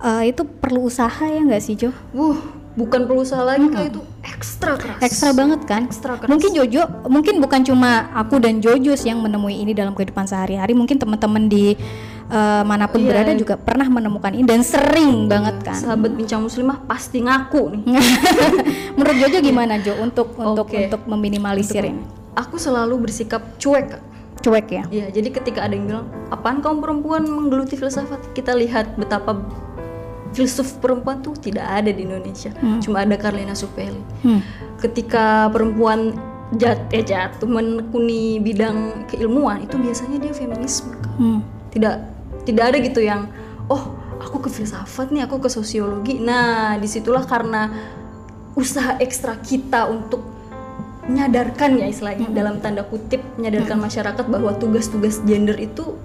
eh, 0.00 0.30
itu 0.30 0.46
perlu 0.46 0.86
usaha 0.86 1.20
ya 1.20 1.40
nggak 1.42 1.60
sih 1.60 1.76
Jo? 1.76 1.90
Wuh, 2.16 2.38
bukan 2.78 3.02
pelusa 3.04 3.42
lagi 3.42 3.66
kayak 3.66 3.90
itu 3.92 4.00
ekstra 4.22 4.78
keras. 4.78 5.00
Ekstra 5.02 5.30
banget 5.34 5.60
kan? 5.66 5.90
Ekstra 5.90 6.14
keras. 6.16 6.30
mungkin 6.30 6.50
Jojo 6.54 6.82
mungkin 7.10 7.42
bukan 7.42 7.60
cuma 7.66 8.08
aku 8.14 8.38
dan 8.38 8.62
Jojo 8.62 8.94
sih 8.94 9.10
yang 9.10 9.18
menemui 9.20 9.58
ini 9.58 9.74
dalam 9.74 9.92
kehidupan 9.92 10.24
sehari-hari. 10.24 10.72
Mungkin 10.72 10.96
teman-teman 10.96 11.50
di 11.50 11.74
eh, 12.30 12.62
mana 12.62 12.86
pun 12.86 13.02
Iya. 13.02 13.08
berada 13.10 13.32
juga 13.34 13.54
pernah 13.58 13.90
menemukan 13.90 14.30
ini 14.30 14.46
dan 14.46 14.62
sering 14.62 15.26
banget 15.26 15.66
kan? 15.66 15.74
Sahabat 15.74 16.14
bincang 16.14 16.46
muslimah 16.46 16.78
pasti 16.86 17.26
ngaku 17.26 17.62
nih. 17.74 17.82
Menurut 18.96 19.16
Jojo 19.18 19.38
gimana 19.42 19.82
Jo 19.82 19.98
untuk 19.98 20.38
untuk 20.38 20.70
Oke. 20.70 20.86
untuk 20.86 21.02
meminimalisir 21.10 21.82
ini? 21.82 22.02
aku 22.30 22.56
selalu 22.56 23.10
bersikap 23.10 23.42
cuek 23.58 23.98
cuek 24.40 24.66
ya? 24.72 24.82
Iya, 24.88 25.06
jadi 25.12 25.28
ketika 25.36 25.68
ada 25.68 25.76
yang 25.76 25.84
bilang, 25.84 26.06
apaan 26.32 26.64
kaum 26.64 26.80
perempuan? 26.80 27.28
menggeluti 27.28 27.76
filsafat? 27.76 28.32
Kita 28.32 28.56
lihat 28.56 28.96
betapa 28.96 29.36
filsuf 30.30 30.78
perempuan 30.78 31.22
tuh 31.22 31.34
tidak 31.36 31.66
ada 31.66 31.90
di 31.90 32.06
Indonesia. 32.06 32.54
Cuma 32.78 33.02
ada 33.02 33.16
Karlina 33.18 33.54
Supeli. 33.54 33.98
Hmm. 34.22 34.40
Ketika 34.78 35.50
perempuan 35.50 36.14
jat 36.58 36.82
eh 36.90 37.06
jatuh 37.06 37.46
menekuni 37.46 38.42
bidang 38.42 39.06
keilmuan 39.06 39.62
itu 39.62 39.78
biasanya 39.78 40.18
dia 40.18 40.34
feminisme. 40.34 40.94
Kak. 40.98 41.14
Hmm. 41.18 41.40
Tidak 41.70 41.94
tidak 42.46 42.64
ada 42.74 42.78
gitu 42.82 43.00
yang 43.02 43.30
oh, 43.70 43.94
aku 44.18 44.46
ke 44.46 44.50
filsafat 44.50 45.14
nih, 45.14 45.26
aku 45.26 45.38
ke 45.38 45.50
sosiologi. 45.50 46.18
Nah, 46.18 46.74
di 46.78 46.90
situlah 46.90 47.22
karena 47.26 47.70
usaha 48.58 48.98
ekstra 48.98 49.38
kita 49.38 49.86
untuk 49.86 50.26
menyadarkan 51.06 51.80
ya 51.80 51.86
istilahnya 51.90 52.30
dalam 52.30 52.62
tanda 52.62 52.86
kutip 52.86 53.18
menyadarkan 53.34 53.82
masyarakat 53.82 54.24
bahwa 54.30 54.54
tugas-tugas 54.54 55.18
gender 55.26 55.58
itu 55.58 55.98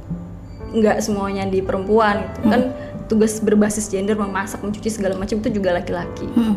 nggak 0.74 0.98
semuanya 1.04 1.46
di 1.46 1.62
perempuan 1.62 2.26
gitu 2.26 2.50
kan 2.50 2.62
tugas 3.06 3.38
berbasis 3.40 3.88
gender 3.88 4.14
memasak 4.14 4.60
mencuci 4.60 4.90
segala 4.90 5.16
macam 5.16 5.38
itu 5.38 5.50
juga 5.52 5.74
laki-laki 5.74 6.26
Hmm. 6.32 6.56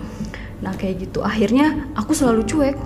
nah 0.59 0.73
kayak 0.73 1.09
gitu 1.09 1.21
akhirnya 1.21 1.87
aku 1.95 2.13
selalu 2.13 2.43
cuek 2.45 2.77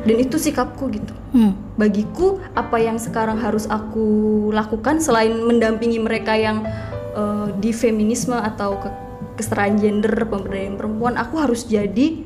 dan 0.00 0.16
itu 0.16 0.36
sikapku 0.36 0.88
gitu 0.90 1.12
Hmm. 1.30 1.54
bagiku 1.76 2.40
apa 2.52 2.80
yang 2.80 2.96
sekarang 2.96 3.38
harus 3.38 3.68
aku 3.68 4.04
lakukan 4.50 4.98
selain 4.98 5.36
mendampingi 5.36 6.00
mereka 6.00 6.34
yang 6.34 6.64
eh, 7.10 7.46
di 7.58 7.70
feminisme 7.70 8.34
atau 8.34 8.78
ke 8.78 8.88
kesetaraan 9.36 9.76
gender 9.76 10.14
pemberdayaan 10.24 10.76
perempuan 10.76 11.16
aku 11.16 11.40
harus 11.40 11.64
jadi 11.64 12.22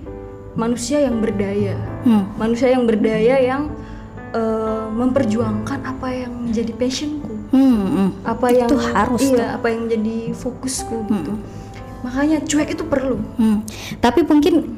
manusia 0.54 1.02
yang 1.02 1.18
berdaya 1.18 1.74
Hmm. 2.04 2.30
manusia 2.36 2.70
yang 2.70 2.86
berdaya 2.86 3.36
yang 3.38 3.62
eh, 4.30 4.86
memperjuangkan 4.90 5.78
apa 5.84 6.08
yang 6.10 6.32
menjadi 6.44 6.74
passionku 6.74 7.33
Hmm. 7.54 7.78
Hmm. 7.87 8.08
apa 8.26 8.46
yang 8.50 8.66
Itu 8.66 8.76
harus 8.82 9.20
iya 9.23 9.54
apa 9.54 9.70
yang 9.70 9.87
menjadi 9.87 10.34
fokusku 10.34 10.96
gitu 11.06 11.32
makanya 12.02 12.37
cuek 12.42 12.75
itu 12.75 12.84
perlu 12.84 13.16
Hmm. 13.38 13.64
Tapi 13.96 14.20
mungkin 14.23 14.76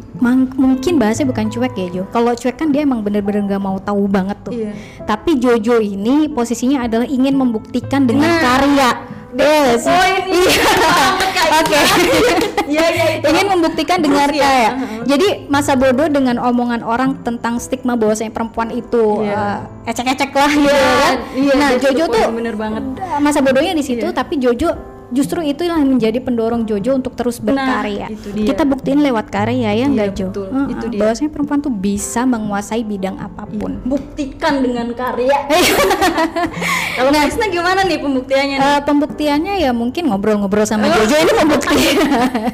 mungkin 0.55 0.95
bahasanya 0.97 1.29
bukan 1.29 1.51
cuek 1.51 1.75
ya 1.75 1.87
Jo. 1.91 2.03
Kalau 2.09 2.33
cuek 2.33 2.55
kan 2.55 2.71
dia 2.71 2.87
emang 2.87 3.03
bener-bener 3.03 3.43
nggak 3.45 3.59
mau 3.59 3.77
tahu 3.77 4.07
banget 4.07 4.39
tuh. 4.41 4.55
iya 4.55 4.71
Tapi 5.03 5.37
Jojo 5.37 5.77
ini 5.77 6.31
posisinya 6.31 6.87
adalah 6.87 7.05
ingin 7.05 7.35
membuktikan 7.35 8.07
dengan 8.07 8.31
Nah. 8.31 8.41
karya. 8.41 8.91
Ini 9.37 9.45
banget 9.77 10.49
Kak 10.79 11.26
Oke. 11.47 11.81
iya 12.73 12.87
iya 12.91 13.07
itu 13.17 13.27
ingin 13.27 13.47
membuktikan 13.49 13.99
dengan 14.01 14.27
Iya, 14.27 14.43
karya. 14.43 14.51
uh-huh. 14.73 15.03
Jadi 15.07 15.29
masa 15.47 15.73
bodoh 15.75 16.09
dengan 16.09 16.37
omongan 16.39 16.83
orang 16.83 17.23
tentang 17.23 17.59
stigma 17.59 17.95
bahwasanya 17.95 18.31
perempuan 18.31 18.71
itu 18.71 19.23
Iya. 19.23 19.63
eh, 19.87 19.91
ecek-ecek 19.91 20.31
lah 20.31 20.51
gitu 20.51 20.67
kan. 20.73 21.15
iya, 21.33 21.53
nah, 21.55 21.69
that's 21.71 21.85
the 21.85 21.93
Jojo 21.93 22.05
tuh 22.11 22.25
bener 22.33 22.55
banget 22.55 22.83
masa 23.19 23.39
bodohnya 23.39 23.73
di 23.73 23.85
situ 23.87 24.07
tapi 24.11 24.35
Jojo 24.37 24.96
justru 25.09 25.39
itu 25.41 25.63
yang 25.63 25.79
menjadi 25.81 26.19
pendorong 26.19 26.63
Jojo 26.63 26.95
untuk 26.95 27.15
terus 27.15 27.39
berkarya. 27.39 28.09
itu 28.09 28.29
dia. 28.31 28.47
Kita 28.49 28.63
buktiin 28.63 29.01
lewat 29.01 29.29
karya 29.29 29.55
ya 29.69 29.73
Iya, 29.73 29.87
enggak 29.87 30.09
Jo? 30.13 30.27
betul. 30.29 30.47
Heeh, 30.49 30.67
Itu 30.69 30.85
dia. 30.89 31.01
Bahwasanya 31.01 31.31
perempuan 31.31 31.61
tuh 31.61 31.71
bisa 31.71 32.21
menguasai 32.23 32.83
bidang 32.83 33.17
apa 33.17 33.47
pun. 33.47 33.79
buktikan 33.83 34.59
dengan 34.59 34.91
karya 34.93 35.37
kalau 36.97 37.11
Krisna 37.13 37.47
gimana 37.49 37.81
nih 37.83 37.99
pembuktiannya 37.99 38.57
nih? 38.57 38.67
Eh, 38.69 38.81
pembuktiannya 38.83 39.55
ya 39.59 39.71
mungkin 39.73 40.09
ngobrol-ngobrol 40.09 40.65
sama 40.65 40.89
Jojo 40.89 41.15
ini 41.15 41.33
pembuktian. 41.33 41.97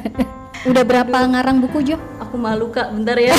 Udah 0.69 0.83
berapa 0.83 1.17
ngarang 1.27 1.59
buku 1.59 1.83
Jo? 1.85 1.97
aku 2.15 2.39
malu 2.39 2.65
kak 2.67 2.89
bentar 2.89 3.13
ya 3.13 3.35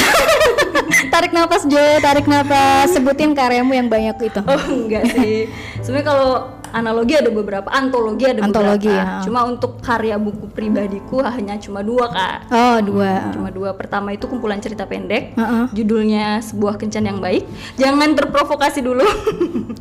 tarik 1.13 1.33
nafas 1.33 1.65
Jo, 1.65 1.81
tarik 1.99 2.27
nafas. 2.27 2.91
Sebutin 2.91 3.33
karyamu 3.33 3.73
yang 3.73 3.89
banyak 3.89 4.15
itu. 4.23 4.41
oh 4.41 4.61
enggak 4.69 5.09
sih 5.11 5.49
sebenarnya 5.81 6.07
kalau 6.07 6.31
analogi 6.75 7.15
ada 7.15 7.31
beberapa 7.31 7.69
antologi 7.69 8.27
ada 8.27 8.43
Antologi, 8.43 8.91
beberapa 8.91 9.15
ya. 9.15 9.23
cuma 9.23 9.41
untuk 9.45 9.79
karya 9.79 10.17
buku 10.17 10.47
pribadiku 10.49 11.23
hanya 11.23 11.55
cuma 11.57 11.81
dua 11.81 12.07
kak 12.07 12.37
Oh, 12.51 12.79
dua. 12.83 13.31
cuma 13.31 13.49
dua 13.49 13.71
pertama 13.73 14.11
itu 14.11 14.27
kumpulan 14.27 14.59
cerita 14.59 14.85
pendek 14.85 15.33
Heeh. 15.33 15.65
judulnya 15.73 16.43
sebuah 16.43 16.75
kencan 16.77 17.07
yang 17.07 17.19
baik 17.19 17.47
jangan 17.75 18.13
terprovokasi 18.13 18.81
dulu 18.81 19.07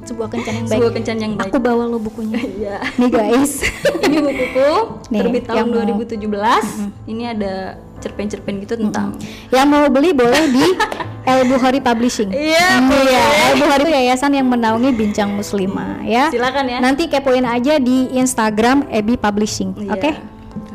Sebuah 0.03 0.27
kencan 0.27 0.53
yang 0.53 0.65
baik. 0.65 0.75
sebuah 0.75 0.91
kencan 0.93 1.17
yang 1.17 1.33
baik 1.33 1.47
Aku 1.47 1.57
bawa 1.57 1.83
lo 1.85 1.97
bukunya. 1.97 2.35
Iya. 2.53 2.77
Nih 2.97 3.09
guys. 3.09 3.63
ini 4.05 4.19
bukuku 4.19 4.69
Nih, 5.09 5.19
terbit 5.19 5.43
tahun 5.45 5.57
yang 5.57 5.67
mau- 5.69 5.95
2017 5.95 7.07
ini 7.07 7.23
ada 7.25 7.79
cerpen-cerpen 8.03 8.59
gitu 8.59 8.75
tentang 8.77 9.15
yang 9.47 9.65
mau 9.65 9.87
beli 9.87 10.11
boleh 10.11 10.43
di 10.49 10.65
El 11.23 11.47
Bukhari 11.47 11.79
Publishing. 11.79 12.29
Iya, 12.29 12.83
Hmm, 12.83 12.91
boleh. 12.91 13.07
iya. 13.07 13.23
El 13.47 13.55
Bukhari 13.55 13.81
itu 13.81 13.91
yayasan 13.95 14.31
yang 14.33 14.43
menaungi 14.43 14.91
bincang 14.91 15.31
muslimah 15.31 16.03
ya. 16.03 16.27
silakan 16.27 16.67
ya 16.67 16.77
Nanti 16.77 17.07
kepoin 17.07 17.47
aja 17.47 17.79
di 17.79 18.11
Instagram 18.11 18.91
Ebi 18.91 19.15
Publishing. 19.15 19.71
Iya. 19.79 19.91
Oke. 19.95 20.11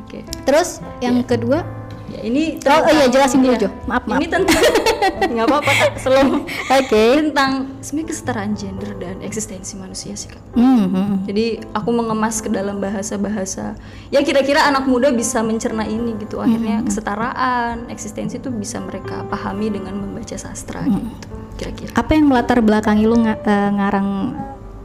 oke 0.00 0.18
Terus 0.42 0.80
yang 0.98 1.20
kedua 1.22 1.60
ya 2.08 2.20
ini 2.22 2.56
Oh, 2.58 2.72
oh 2.72 2.86
iya, 2.86 3.04
tentang- 3.04 3.12
jelasin 3.12 3.38
dulu, 3.38 3.52
iya. 3.52 3.60
Jo. 3.60 3.68
Maaf, 3.84 4.04
maaf. 4.04 4.18
ini 4.18 4.26
tentang 4.26 4.62
nggak 5.32 5.46
apa-apa 5.46 5.70
kak 5.70 5.92
slow 5.98 6.28
Oke. 6.70 7.04
tentang 7.18 7.50
sebenarnya 7.78 8.08
kesetaraan 8.08 8.52
gender 8.52 8.92
dan 8.96 9.16
eksistensi 9.20 9.72
manusia 9.74 10.12
sih 10.12 10.28
kak 10.28 10.40
Hmm, 10.52 10.84
hmm. 10.86 11.14
jadi 11.24 11.46
aku 11.70 11.90
mengemas 11.90 12.38
ke 12.38 12.48
dalam 12.48 12.78
bahasa-bahasa 12.78 13.76
ya 14.08 14.20
kira-kira 14.20 14.64
anak 14.64 14.84
muda 14.84 15.10
bisa 15.10 15.40
mencerna 15.40 15.84
ini 15.84 16.16
gitu 16.18 16.38
akhirnya 16.38 16.80
kesetaraan 16.82 17.86
eksistensi 17.88 18.36
itu 18.36 18.48
bisa 18.48 18.78
mereka 18.78 19.22
pahami 19.24 19.68
dengan 19.68 19.94
membaca 19.94 20.34
sastra 20.34 20.82
gitu 20.82 21.28
kira-kira 21.56 21.90
Apa 21.92 22.10
yang 22.12 22.26
melatar 22.26 22.58
belakangi 22.58 23.04
lu 23.04 23.16
nga- 23.18 23.38
eh, 23.38 23.70
ngarang 23.72 24.08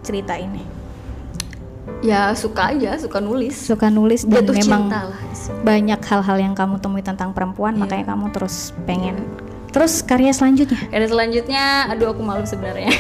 cerita 0.02 0.36
ini? 0.36 0.73
Ya 2.04 2.36
suka 2.36 2.76
aja 2.76 3.00
suka 3.00 3.24
nulis 3.24 3.56
Suka 3.56 3.88
nulis 3.88 4.28
dan 4.28 4.44
jatuh 4.44 4.56
memang 4.60 4.84
cinta 4.92 5.02
lah 5.08 5.20
banyak 5.64 6.00
hal-hal 6.04 6.38
yang 6.40 6.54
kamu 6.54 6.76
temui 6.84 7.00
tentang 7.00 7.32
perempuan, 7.32 7.74
Iya. 7.76 7.82
makanya 7.84 8.06
kamu 8.16 8.26
terus 8.36 8.76
pengen. 8.84 9.16
Terus 9.74 10.06
karya 10.06 10.30
selanjutnya? 10.30 10.78
Dan 10.92 11.10
selanjutnya, 11.10 11.90
aduh 11.90 12.14
aku 12.14 12.22
malu 12.22 12.46
sebenarnya. 12.46 12.94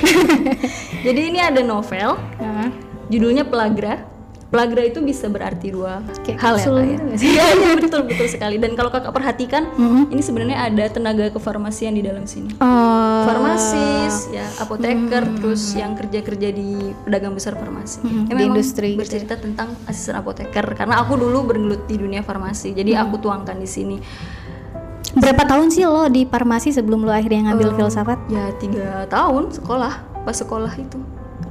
Jadi 1.05 1.21
ini 1.29 1.37
ada 1.37 1.61
novel, 1.61 2.17
judulnya 3.11 3.45
Pelagra. 3.45 4.12
Pelagra 4.53 4.85
itu 4.85 5.01
bisa 5.01 5.25
berarti 5.25 5.67
dua 5.67 6.05
Kayak 6.21 6.37
hal 6.37 6.55
ya, 6.55 6.63
Kak, 6.63 6.77
ya. 6.77 6.85
gitu? 6.85 7.03
Iya, 7.25 7.43
iya, 7.49 7.73
betul 7.73 8.01
betul 8.05 8.27
sekali. 8.29 8.55
Dan 8.55 8.77
kalau 8.77 8.87
kakak 8.87 9.09
perhatikan, 9.09 9.65
Mhm. 9.73 10.13
ini 10.13 10.21
sebenarnya 10.21 10.57
ada 10.61 10.85
tenaga 10.87 11.25
kefarmasian 11.27 11.91
di 11.91 12.05
dalam 12.05 12.23
sini. 12.23 12.53
Oh. 12.61 13.25
Farmasis, 13.25 14.29
ya 14.29 14.45
apoteker, 14.59 15.25
terus 15.35 15.73
yang 15.73 15.97
kerja-kerja 15.97 16.49
di 16.49 16.69
pedagang 17.01 17.33
besar 17.33 17.55
farmasi. 17.55 17.99
Mhm, 17.99 18.23
Ya, 18.23 18.33
di 18.35 18.43
industri 18.45 18.87
gitu 18.89 19.01
bercerita 19.01 19.35
tentang 19.35 19.73
asisten 19.83 20.13
apoteker. 20.13 20.69
Karena 20.73 21.01
aku 21.01 21.17
dulu 21.17 21.43
bergelut 21.45 21.83
di 21.83 21.97
dunia 21.97 22.21
farmasi, 22.21 22.71
jadi 22.71 22.93
Mhm. 22.93 23.03
aku 23.03 23.15
tuangkan 23.19 23.57
di 23.57 23.65
sini. 23.65 23.97
Berapa 25.13 25.45
tahun 25.47 25.69
sih 25.69 25.81
lo 25.83 26.05
di 26.07 26.25
farmasi 26.25 26.69
sebelum 26.69 27.01
lo 27.01 27.09
akhirnya 27.09 27.47
ngambil 27.47 27.69
Eh, 27.69 27.75
filsafat? 27.75 28.17
Ya 28.27 28.49
tiga 28.55 29.05
tahun 29.07 29.49
sekolah, 29.49 29.93
pas 30.21 30.33
sekolah 30.35 30.73
itu. 30.75 30.97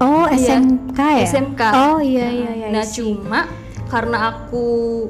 Oh, 0.03 0.27
Iya. 0.27 0.59
SMK 0.59 0.99
ya? 0.99 1.25
SMK. 1.31 1.63
Oh 1.79 1.99
iya 2.03 2.27
iya 2.27 2.51
iya. 2.59 2.67
Nah 2.75 2.83
I 2.83 2.89
see. 2.91 2.99
cuma 3.07 3.47
karena 3.87 4.19
aku 4.35 4.65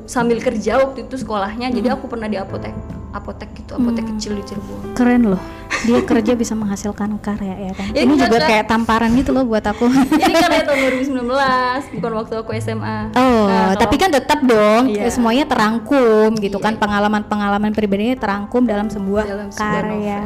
sambil 0.05 0.37
kerja 0.43 0.77
waktu 0.83 1.07
itu 1.07 1.15
sekolahnya, 1.17 1.71
jadi 1.71 1.95
aku 1.95 2.11
pernah 2.11 2.27
di 2.27 2.35
apotek, 2.35 2.75
apotek 3.13 3.53
gitu, 3.55 3.73
apotek 3.73 4.09
kecil 4.09 4.33
di 4.35 4.43
Cirebon. 4.43 4.93
keren 4.93 5.23
loh. 5.29 5.43
Dia 5.83 5.99
kerja 6.01 6.33
bisa 6.33 6.55
menghasilkan 6.55 7.19
karya 7.19 7.59
ya 7.61 7.73
kan. 7.73 7.91
Ya, 7.97 8.03
Ini 8.03 8.15
juga 8.15 8.39
Kak. 8.39 8.47
kayak 8.47 8.65
tamparan 8.67 9.11
gitu 9.13 9.31
loh 9.31 9.43
buat 9.43 9.61
aku. 9.63 9.85
Ini 10.23 10.33
karya 10.33 10.63
tahun 10.69 10.79
2019, 11.19 11.99
bukan 11.99 12.13
waktu 12.15 12.35
aku 12.37 12.51
SMA. 12.57 13.11
Oh, 13.13 13.45
Nah, 13.45 13.75
tapi 13.75 13.97
kan 13.97 14.09
tetap 14.09 14.41
dong 14.41 14.89
Iya. 14.89 15.11
semuanya 15.11 15.45
terangkum 15.45 16.33
gitu 16.37 16.57
Iya, 16.57 16.65
kan 16.65 16.75
pengalaman-pengalaman 16.77 17.71
pribadinya 17.71 18.15
terangkum 18.15 18.63
dalam 18.63 18.87
sebuah 18.87 19.25
Dalam 19.25 19.49
sebuah 19.49 19.67
karya. 19.83 20.21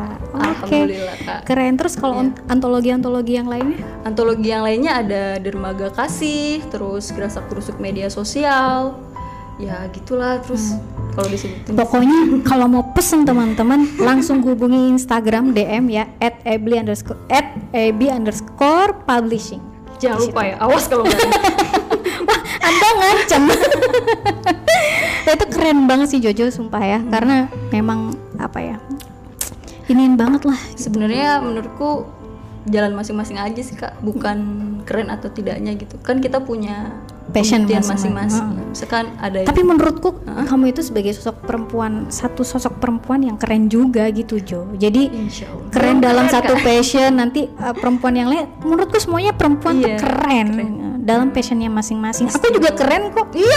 Oke. 0.60 0.80
Kak. 1.22 1.40
Keren. 1.44 1.74
Terus 1.74 1.94
kalau 1.94 2.20
Iya. 2.20 2.36
antologi-antologi 2.46 3.32
yang 3.34 3.48
lainnya? 3.48 3.80
Antologi 4.02 4.48
yang 4.48 4.62
lainnya 4.62 4.92
ada 4.94 5.22
Dermaga 5.38 5.88
Kasih, 5.88 6.62
terus 6.68 7.08
Gerasak 7.08 7.48
Kerusuk 7.48 7.76
Media 7.76 8.06
Sosial, 8.06 9.00
ya 9.56 9.88
gitulah. 9.90 10.36
Terus 10.38 10.76
kalau 11.16 11.28
disebutin 11.32 11.72
Pokoknya 11.72 12.18
kalau 12.44 12.68
mau 12.68 12.84
pesen 12.92 13.24
teman-teman 13.24 13.88
langsung 13.96 14.44
hubungi 14.44 14.92
Instagram 14.92 15.56
DM 15.56 15.88
ya 15.88 16.04
at 16.20 16.44
underscore 16.44 17.16
at 17.32 17.56
underscore 17.72 18.92
publishing. 19.08 19.64
jangan 19.96 20.28
lupa 20.28 20.44
ya, 20.44 20.54
awas 20.60 20.84
kalau 20.92 21.08
nggak 21.08 21.16
Wah, 22.28 22.40
anda 22.60 22.88
ngancem. 23.00 23.42
Ya, 25.24 25.30
itu 25.40 25.46
keren 25.48 25.88
banget 25.88 26.12
sih 26.12 26.20
Jojo 26.20 26.52
sumpah 26.52 26.84
ya, 26.84 26.98
karena 27.00 27.48
memang 27.72 28.12
apa 28.36 28.60
ya 28.60 28.76
iniin 29.86 30.18
banget 30.18 30.44
lah. 30.44 30.58
Sebenarnya 30.74 31.40
menurutku 31.40 32.06
jalan 32.66 32.92
masing-masing 32.98 33.38
aja 33.38 33.60
sih 33.62 33.78
kak. 33.78 33.94
Bukan 34.02 34.38
keren 34.84 35.08
atau 35.10 35.30
tidaknya 35.30 35.74
gitu. 35.78 35.96
Kan 36.02 36.18
kita 36.18 36.42
punya 36.42 36.98
Passion 37.34 37.66
masing-masing. 37.66 38.44
ada 39.18 39.36
yang 39.42 39.48
tapi 39.48 39.60
menurutku 39.64 40.20
kamu 40.24 40.72
itu 40.72 40.80
sebagai 40.84 41.12
sosok 41.16 41.42
perempuan 41.44 42.08
satu 42.08 42.44
sosok 42.44 42.78
perempuan 42.78 43.24
yang 43.24 43.36
keren 43.40 43.66
juga 43.66 44.08
gitu 44.12 44.38
Jo. 44.40 44.68
Jadi 44.76 45.10
keren 45.72 45.98
dalam 46.00 46.28
satu 46.28 46.54
passion 46.60 47.16
nanti 47.18 47.48
uh, 47.58 47.74
perempuan 47.76 48.14
yang 48.16 48.28
lain 48.28 48.46
menurutku 48.62 49.00
semuanya 49.00 49.32
perempuan 49.34 49.80
tuh 49.80 49.90
Iya, 49.90 49.98
keren, 50.00 50.46
uh, 50.56 50.96
dalam 51.02 51.30
passionnya 51.32 51.68
masing-masing. 51.72 52.28
Aku 52.30 52.48
juga 52.52 52.72
keren 52.72 53.10
kok. 53.12 53.32
Iya. 53.32 53.56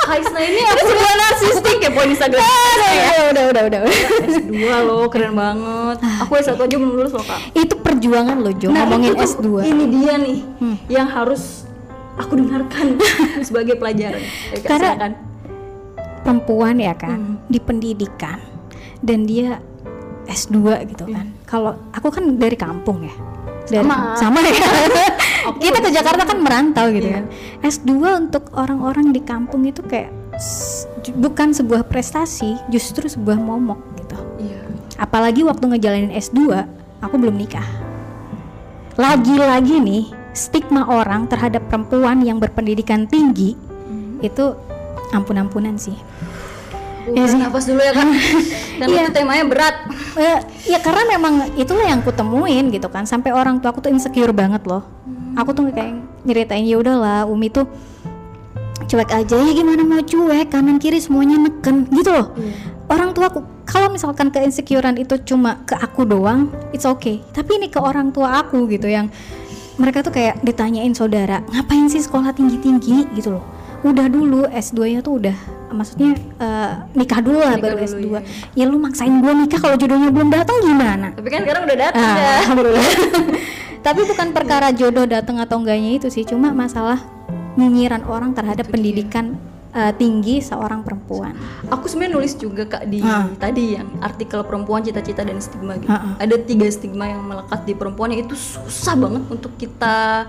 Kaisna 0.00 0.40
ini 0.42 0.58
aku 0.66 0.82
sebuah 0.90 1.14
narsistik 1.22 1.78
ya 1.86 1.90
poin 1.94 2.08
Instagram. 2.10 2.42
Udah 2.42 3.30
udah 3.30 3.44
udah 3.54 3.62
udah. 3.70 3.80
S2 4.26 4.58
loh 4.82 5.06
keren 5.06 5.38
banget. 5.38 5.96
Aku 6.26 6.34
S1 6.34 6.58
aja 6.58 6.76
belum 6.82 6.98
lulus 6.98 7.14
loh 7.14 7.22
kak. 7.22 7.38
Itu 7.54 7.78
perjuangan 7.78 8.42
loh 8.42 8.50
Jo 8.58 8.74
Nah, 8.74 8.90
ngomongin 8.90 9.14
itu 9.14 9.22
tuh, 9.38 9.62
S2 9.62 9.70
ini 9.70 9.84
dia 9.86 10.14
nih 10.18 10.38
yang 10.90 11.06
harus 11.06 11.59
aku 12.16 12.32
dengarkan 12.36 12.98
sebagai 13.46 13.74
pelajaran 13.74 14.22
Ya, 14.50 14.58
Karena- 14.60 14.94
silakan. 14.94 15.12
perempuan 16.20 16.76
ya 16.76 16.92
kan 16.92 17.40
di 17.46 17.56
pendidikan 17.56 18.38
dan 19.00 19.24
dia 19.24 19.58
S2 20.26 20.62
gitu 20.86 21.08
kan. 21.08 21.32
Kalau 21.42 21.74
aku 21.90 22.06
kan 22.08 22.36
dari 22.36 22.54
kampung 22.54 23.02
ya. 23.02 23.14
Dari 23.66 23.82
Sama. 23.82 24.14
sama 24.14 24.38
ya. 24.40 24.54
Kita 25.62 25.78
ke 25.78 25.90
Jakarta 25.90 26.22
kan 26.22 26.38
merantau 26.38 26.86
gitu 26.90 27.08
Iya. 27.08 27.16
kan. 27.18 27.24
S2 27.60 27.90
untuk 28.20 28.52
orang-orang 28.52 29.10
di 29.10 29.20
kampung 29.20 29.64
itu 29.64 29.82
kayak 29.82 30.12
bukan 31.16 31.50
sebuah 31.50 31.84
prestasi, 31.84 32.54
justru 32.68 33.04
sebuah 33.04 33.36
momok 33.36 33.80
gitu. 33.96 34.18
iya 34.38 34.60
Apalagi 34.96 35.42
waktu 35.42 35.64
ngejalanin 35.66 36.12
S2, 36.12 36.38
aku 37.00 37.14
belum 37.16 37.34
nikah. 37.34 37.66
Lagi-lagi 38.94 39.80
nih, 39.80 40.04
stigma 40.32 40.86
orang 40.86 41.26
terhadap 41.26 41.66
perempuan 41.66 42.22
yang 42.22 42.38
berpendidikan 42.38 43.06
tinggi 43.10 43.58
itu 44.20 44.44
ampun-ampunan 45.10 45.74
sih. 45.74 45.96
ya 47.10 47.26
sih. 47.26 47.40
nafas 47.40 47.66
dulu 47.66 47.80
ya 47.82 47.90
kak. 47.90 48.06
Karena 48.80 48.94
Iya. 48.94 49.02
itu 49.08 49.10
temanya 49.10 49.44
berat. 49.48 49.76
Eh, 50.14 50.38
ya 50.70 50.78
karena 50.78 51.18
memang 51.18 51.34
itulah 51.58 51.82
yang 51.82 52.00
ku 52.04 52.14
temuin 52.14 52.70
gitu 52.70 52.86
kan. 52.86 53.02
Sampai 53.08 53.34
orang 53.34 53.58
tua 53.58 53.74
aku 53.74 53.82
tuh 53.82 53.90
insecure 53.90 54.30
banget 54.30 54.62
loh. 54.68 54.86
Aku 55.34 55.50
tuh 55.50 55.70
kayak 55.74 55.96
nyeritain 56.22 56.62
ya 56.66 56.78
udahlah 56.78 57.26
Umi 57.26 57.50
tuh 57.50 57.66
cuek 58.86 59.10
aja 59.10 59.36
ya 59.38 59.52
gimana 59.54 59.82
mau 59.82 60.02
cuek? 60.02 60.50
Kanan 60.50 60.78
kiri 60.78 60.98
semuanya 61.02 61.38
neken 61.38 61.88
gitu 61.90 62.10
loh. 62.14 62.30
Orang 62.90 63.14
tua 63.14 63.30
aku 63.30 63.42
kalau 63.66 63.90
misalkan 63.90 64.34
ke 64.34 64.42
insecurean 64.42 64.98
itu 64.98 65.14
cuma 65.22 65.62
ke 65.62 65.78
aku 65.78 66.02
doang 66.06 66.50
it's 66.70 66.86
okay. 66.86 67.22
Tapi 67.34 67.58
ini 67.58 67.66
ke 67.70 67.78
orang 67.78 68.10
tua 68.10 68.42
aku 68.42 68.66
gitu 68.70 68.86
yang 68.90 69.10
mereka 69.80 70.04
tuh 70.04 70.12
kayak 70.12 70.44
ditanyain 70.44 70.92
saudara 70.92 71.40
ngapain 71.48 71.88
sih 71.88 71.98
sekolah 71.98 72.30
tinggi 72.30 72.60
tinggi 72.60 73.08
gitu 73.16 73.34
loh. 73.34 73.44
Udah 73.80 74.06
dulu 74.06 74.44
S2 74.46 74.92
nya 74.92 75.00
tuh 75.00 75.16
udah 75.16 75.36
maksudnya 75.70 76.12
eh, 76.36 76.72
nikah 76.92 77.22
dulu 77.22 77.40
lah 77.40 77.56
Nikah 77.56 77.64
baru 77.64 77.76
dulu, 77.78 77.88
S2 77.88 78.06
ya 78.52 78.64
lu 78.66 78.76
maksain 78.76 79.14
gue 79.16 79.32
nikah 79.32 79.56
kalau 79.56 79.76
jodohnya 79.78 80.10
belum 80.12 80.28
datang 80.28 80.56
gimana? 80.60 81.06
Tapi 81.16 81.28
kan 81.30 81.40
sekarang 81.42 81.62
udah 81.64 81.78
datang 81.80 82.04
Ah, 82.04 82.14
ya. 82.14 82.32
alhamdulillah. 82.44 82.86
Tapi 83.86 84.00
bukan 84.04 84.28
perkara 84.36 84.68
jodoh 84.70 85.08
datang 85.08 85.40
atau 85.40 85.56
enggaknya 85.56 85.96
itu 85.96 86.12
sih, 86.12 86.28
cuma 86.28 86.52
masalah 86.52 87.00
nyinyiran 87.56 88.04
orang 88.04 88.36
terhadap 88.36 88.68
pendidikan 88.68 89.40
eh, 89.70 89.92
tinggi 89.94 90.38
seorang 90.40 90.80
perempuan. 90.80 91.34
aku 91.66 91.86
sebenarnya 91.86 92.14
nulis 92.14 92.34
juga 92.34 92.66
kak 92.66 92.84
di 92.84 92.98
Ah. 93.00 93.30
tadi 93.32 93.74
yang 93.74 93.86
artikel 94.00 94.42
perempuan 94.42 94.80
cita-cita 94.80 95.22
dan 95.22 95.38
stigma 95.38 95.76
gitu 95.76 95.88
Ah, 95.88 96.02
ah. 96.08 96.14
ada 96.18 96.34
tiga 96.36 96.66
stigma 96.66 97.06
yang 97.06 97.22
melekat 97.22 97.62
di 97.62 97.72
perempuan 97.72 98.10
yang 98.10 98.24
itu 98.24 98.34
susah 98.34 98.94
banget 98.94 99.22
untuk 99.28 99.54
kita 99.54 100.26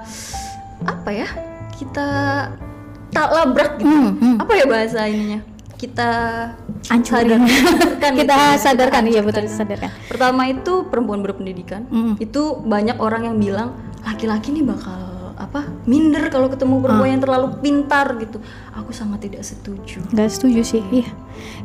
apa 0.81 1.09
ya 1.09 1.27
kita 1.73 2.07
tak 3.09 3.27
labrak 3.29 3.75
gitu 3.75 3.89
Hmm, 3.89 4.11
hmm. 4.15 4.35
apa 4.37 4.51
ya 4.53 4.65
bahasa 4.65 5.03
ininya 5.03 5.41
kita 5.75 6.09
Hancurin. 6.83 7.41
sadarkan 7.41 8.11
Kita 8.19 8.37
gitu 8.37 8.61
sadarkan, 8.61 9.03
iya 9.07 9.21
betul 9.21 9.45
sadarkan. 9.47 9.89
pertama 10.05 10.45
itu 10.45 10.85
perempuan 10.85 11.19
berpendidikan 11.19 11.85
Mm. 11.87 12.15
itu 12.19 12.41
banyak 12.59 12.97
orang 12.97 13.25
yang 13.25 13.37
bilang 13.37 13.69
laki-laki 14.01 14.49
nih 14.51 14.61
bakal 14.63 15.10
apa 15.51 15.67
minder 15.83 16.31
kalau 16.31 16.47
ketemu 16.47 16.79
perempuan 16.79 17.11
Ah. 17.11 17.13
yang 17.13 17.21
terlalu 17.21 17.47
pintar 17.59 18.07
gitu 18.23 18.39
aku 18.71 18.95
sangat 18.95 19.27
tidak 19.27 19.43
setuju 19.43 19.99
Gak 20.15 20.31
setuju 20.31 20.63
sih, 20.63 20.83
iya. 20.89 21.11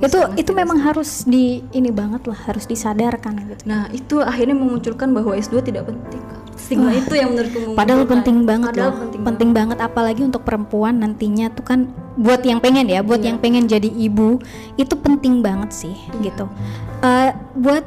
Itu 0.02 0.18
itu 0.34 0.50
memang 0.50 0.82
harus 0.82 1.22
di 1.22 1.62
ini 1.70 1.94
banget 1.94 2.26
lah, 2.26 2.34
harus 2.50 2.66
disadarkan 2.66 3.46
gitu. 3.46 3.62
Nah 3.62 3.86
itu 3.94 4.18
akhirnya 4.18 4.58
memunculkan 4.58 5.14
bahwa 5.14 5.38
S2 5.38 5.62
tidak 5.62 5.86
penting. 5.86 6.18
Stigma 6.56 6.90
itu 6.90 7.14
yang 7.14 7.30
menurutku. 7.30 7.76
Padahal 7.78 8.02
penting 8.08 8.42
banget 8.42 8.72
Padahal 8.74 8.90
loh, 8.90 9.00
penting, 9.06 9.22
penting, 9.22 9.50
banget 9.54 9.78
apalagi 9.78 10.22
untuk 10.24 10.42
perempuan 10.42 10.98
nantinya 10.98 11.52
tuh 11.52 11.62
kan 11.62 11.80
buat 12.16 12.40
yang 12.42 12.58
pengen 12.58 12.88
ya, 12.88 13.04
buat 13.06 13.20
yang 13.20 13.38
pengen 13.38 13.68
jadi 13.68 13.86
ibu 13.86 14.40
itu 14.74 14.94
penting 14.98 15.44
banget 15.44 15.70
sih 15.70 15.94
gitu. 16.24 16.48
Eh, 17.04 17.30
buat 17.54 17.84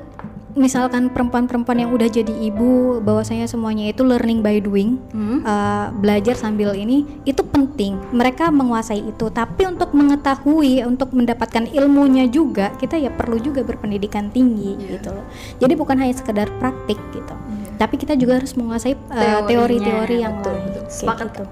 misalkan 0.53 1.09
perempuan-perempuan 1.09 1.77
yang 1.77 1.91
udah 1.91 2.07
jadi 2.07 2.31
ibu, 2.31 2.97
bahwasanya 2.99 3.45
semuanya 3.45 3.85
itu 3.87 4.01
learning 4.01 4.41
by 4.41 4.57
doing, 4.57 4.97
Hmm? 5.11 5.41
eh, 5.41 5.85
belajar 5.93 6.33
sambil 6.33 6.73
ini 6.73 7.05
itu 7.23 7.41
penting. 7.41 7.97
Mereka 8.09 8.49
menguasai 8.49 9.03
itu, 9.03 9.29
tapi 9.29 9.65
untuk 9.65 9.93
mengetahui, 9.93 10.81
untuk 10.83 11.11
mendapatkan 11.11 11.69
ilmunya 11.69 12.25
juga 12.25 12.73
kita 12.75 12.95
ya 12.95 13.09
perlu 13.09 13.37
juga 13.37 13.61
berpendidikan 13.61 14.29
tinggi 14.29 14.73
Iya. 14.75 14.97
gitu 14.97 15.09
loh. 15.13 15.25
Jadi 15.57 15.73
bukan 15.73 15.95
hanya 15.97 16.13
sekedar 16.13 16.49
praktik 16.57 16.97
gitu, 17.11 17.35
tapi 17.75 17.95
kita 17.95 18.15
juga 18.15 18.41
harus 18.41 18.53
menguasai 18.53 18.93
eh, 18.93 19.41
teori-teori 19.45 20.17
yang 20.17 20.41
betul, 20.41 20.55
lain. 20.55 20.65
betul. 20.71 20.83
Sepakat, 20.89 21.27
gitu. 21.29 21.45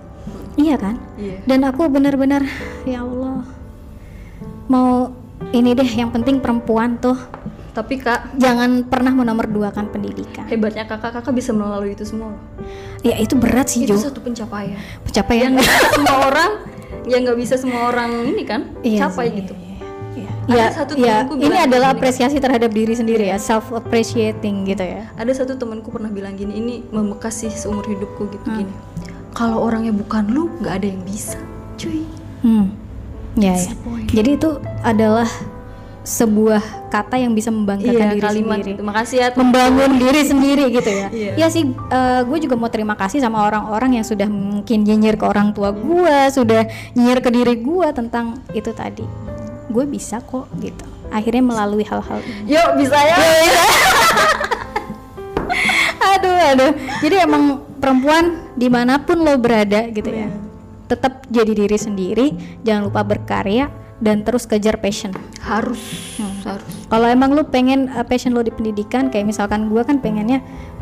Iya 0.58 0.76
kan? 0.76 0.96
Iya. 1.16 1.38
Dan 1.46 1.60
aku 1.64 1.86
benar-benar 1.86 2.42
ya 2.84 3.06
Allah 3.06 3.46
mau 4.68 5.14
ini 5.54 5.72
deh 5.72 5.88
yang 5.88 6.10
penting 6.10 6.42
perempuan 6.42 6.98
tuh 6.98 7.16
Tapi 7.78 7.94
Kak, 8.02 8.34
jangan 8.42 8.90
pernah 8.90 9.14
menomorduakan 9.14 9.94
pendidikan. 9.94 10.50
hebatnya 10.50 10.90
kakak 10.90 11.14
kakak 11.14 11.30
bisa 11.30 11.54
melalui 11.54 11.94
itu 11.94 12.02
semua. 12.02 12.34
loh. 12.34 12.42
Ya 13.06 13.14
itu 13.22 13.38
berat 13.38 13.70
sih 13.70 13.86
Itu 13.86 13.94
Jo. 13.94 14.10
satu 14.10 14.26
pencapaian. 14.26 14.82
Pencapaian 15.06 15.54
Yang 15.54 15.70
semua 15.94 16.18
orang, 16.26 16.52
yang 17.06 17.20
nggak 17.22 17.38
bisa 17.38 17.54
semua 17.54 17.94
orang 17.94 18.10
ini 18.26 18.44
kan 18.44 18.74
Iya 18.82 19.06
capai 19.06 19.30
sih, 19.30 19.46
gitu. 19.46 19.54
Iya. 19.54 20.30
Ada 20.48 20.58
Ya, 20.58 20.66
satu 20.74 20.94
ya, 20.98 21.22
temanku 21.22 21.34
ini 21.38 21.58
adalah 21.60 21.90
gini, 21.94 22.00
apresiasi 22.02 22.38
terhadap 22.42 22.72
diri 22.74 22.98
sendiri 22.98 23.30
ya, 23.30 23.38
self 23.38 23.70
appreciating 23.70 24.66
gitu 24.66 24.82
ya. 24.82 25.06
Ada 25.14 25.46
satu 25.46 25.54
temanku 25.54 25.94
pernah 25.94 26.10
bilang 26.10 26.34
gini, 26.34 26.58
ini 26.58 26.74
membekas 26.90 27.46
sih 27.46 27.54
seumur 27.54 27.86
hidupku 27.86 28.26
gitu 28.34 28.48
Hmm. 28.50 28.66
gini. 28.66 28.74
Kalau 29.38 29.62
orangnya 29.62 29.94
bukan 29.94 30.34
lu, 30.34 30.50
nggak 30.58 30.82
ada 30.82 30.88
yang 30.90 31.04
bisa, 31.06 31.38
cuy. 31.78 32.02
Hmm. 32.42 32.74
Ya, 33.38 33.54
ya. 33.54 33.70
Jadi 34.10 34.34
itu 34.34 34.50
adalah 34.82 35.30
sebuah 36.08 36.88
kata 36.88 37.20
yang 37.20 37.36
bisa 37.36 37.52
membanggakan 37.52 37.92
Iya 37.92 38.16
diri 38.16 38.24
kalimat 38.24 38.64
sendiri. 38.64 38.80
itu. 38.80 38.82
Makasih 38.88 39.18
ya. 39.20 39.28
teman. 39.36 39.52
membangun 39.52 39.92
diri 40.00 40.22
sendiri 40.24 40.66
gitu 40.72 40.88
ya. 40.88 41.08
Iya. 41.12 41.34
Ya 41.36 41.48
sih, 41.52 41.68
gue 42.24 42.38
juga 42.40 42.56
mau 42.56 42.72
terima 42.72 42.96
kasih 42.96 43.20
sama 43.20 43.44
orang-orang 43.44 44.00
yang 44.00 44.06
sudah 44.08 44.32
mungkin 44.32 44.88
nyinyir 44.88 45.20
ke 45.20 45.28
orang 45.28 45.52
tua 45.52 45.76
gue, 45.76 46.18
sudah 46.32 46.64
nyinyir 46.96 47.20
ke 47.20 47.28
diri 47.28 47.60
gue 47.60 47.88
tentang 47.92 48.40
itu 48.56 48.72
tadi. 48.72 49.04
Gue 49.68 49.84
bisa 49.84 50.24
kok 50.24 50.48
gitu. 50.64 50.88
Akhirnya 51.12 51.44
melalui 51.44 51.84
hal-hal 51.84 52.24
ini. 52.24 52.56
Yuk 52.56 52.80
bisa 52.80 52.96
ya. 53.04 53.16
aduh, 56.16 56.40
aduh. 56.56 56.72
Jadi 57.04 57.16
emang 57.20 57.68
perempuan 57.84 58.48
di 58.56 58.72
mana 58.72 58.96
pun 59.04 59.28
lo 59.28 59.36
berada 59.36 59.92
gitu 59.92 60.08
ya, 60.08 60.32
tetap 60.88 61.28
jadi 61.28 61.52
diri 61.52 61.76
sendiri. 61.76 62.28
Jangan 62.64 62.88
lupa 62.88 63.04
berkarya 63.04 63.68
dan 63.98 64.22
terus 64.22 64.46
kejar 64.46 64.78
passion. 64.78 65.14
Harus, 65.42 65.80
harus. 66.46 66.72
Kalau 66.88 67.08
emang 67.10 67.34
lu 67.34 67.44
pengen 67.50 67.90
uh, 67.94 68.06
passion 68.06 68.34
lo 68.34 68.46
di 68.46 68.54
pendidikan, 68.54 69.10
kayak 69.10 69.26
misalkan 69.26 69.70
gua 69.70 69.82
kan 69.82 69.98
pengennya 69.98 70.42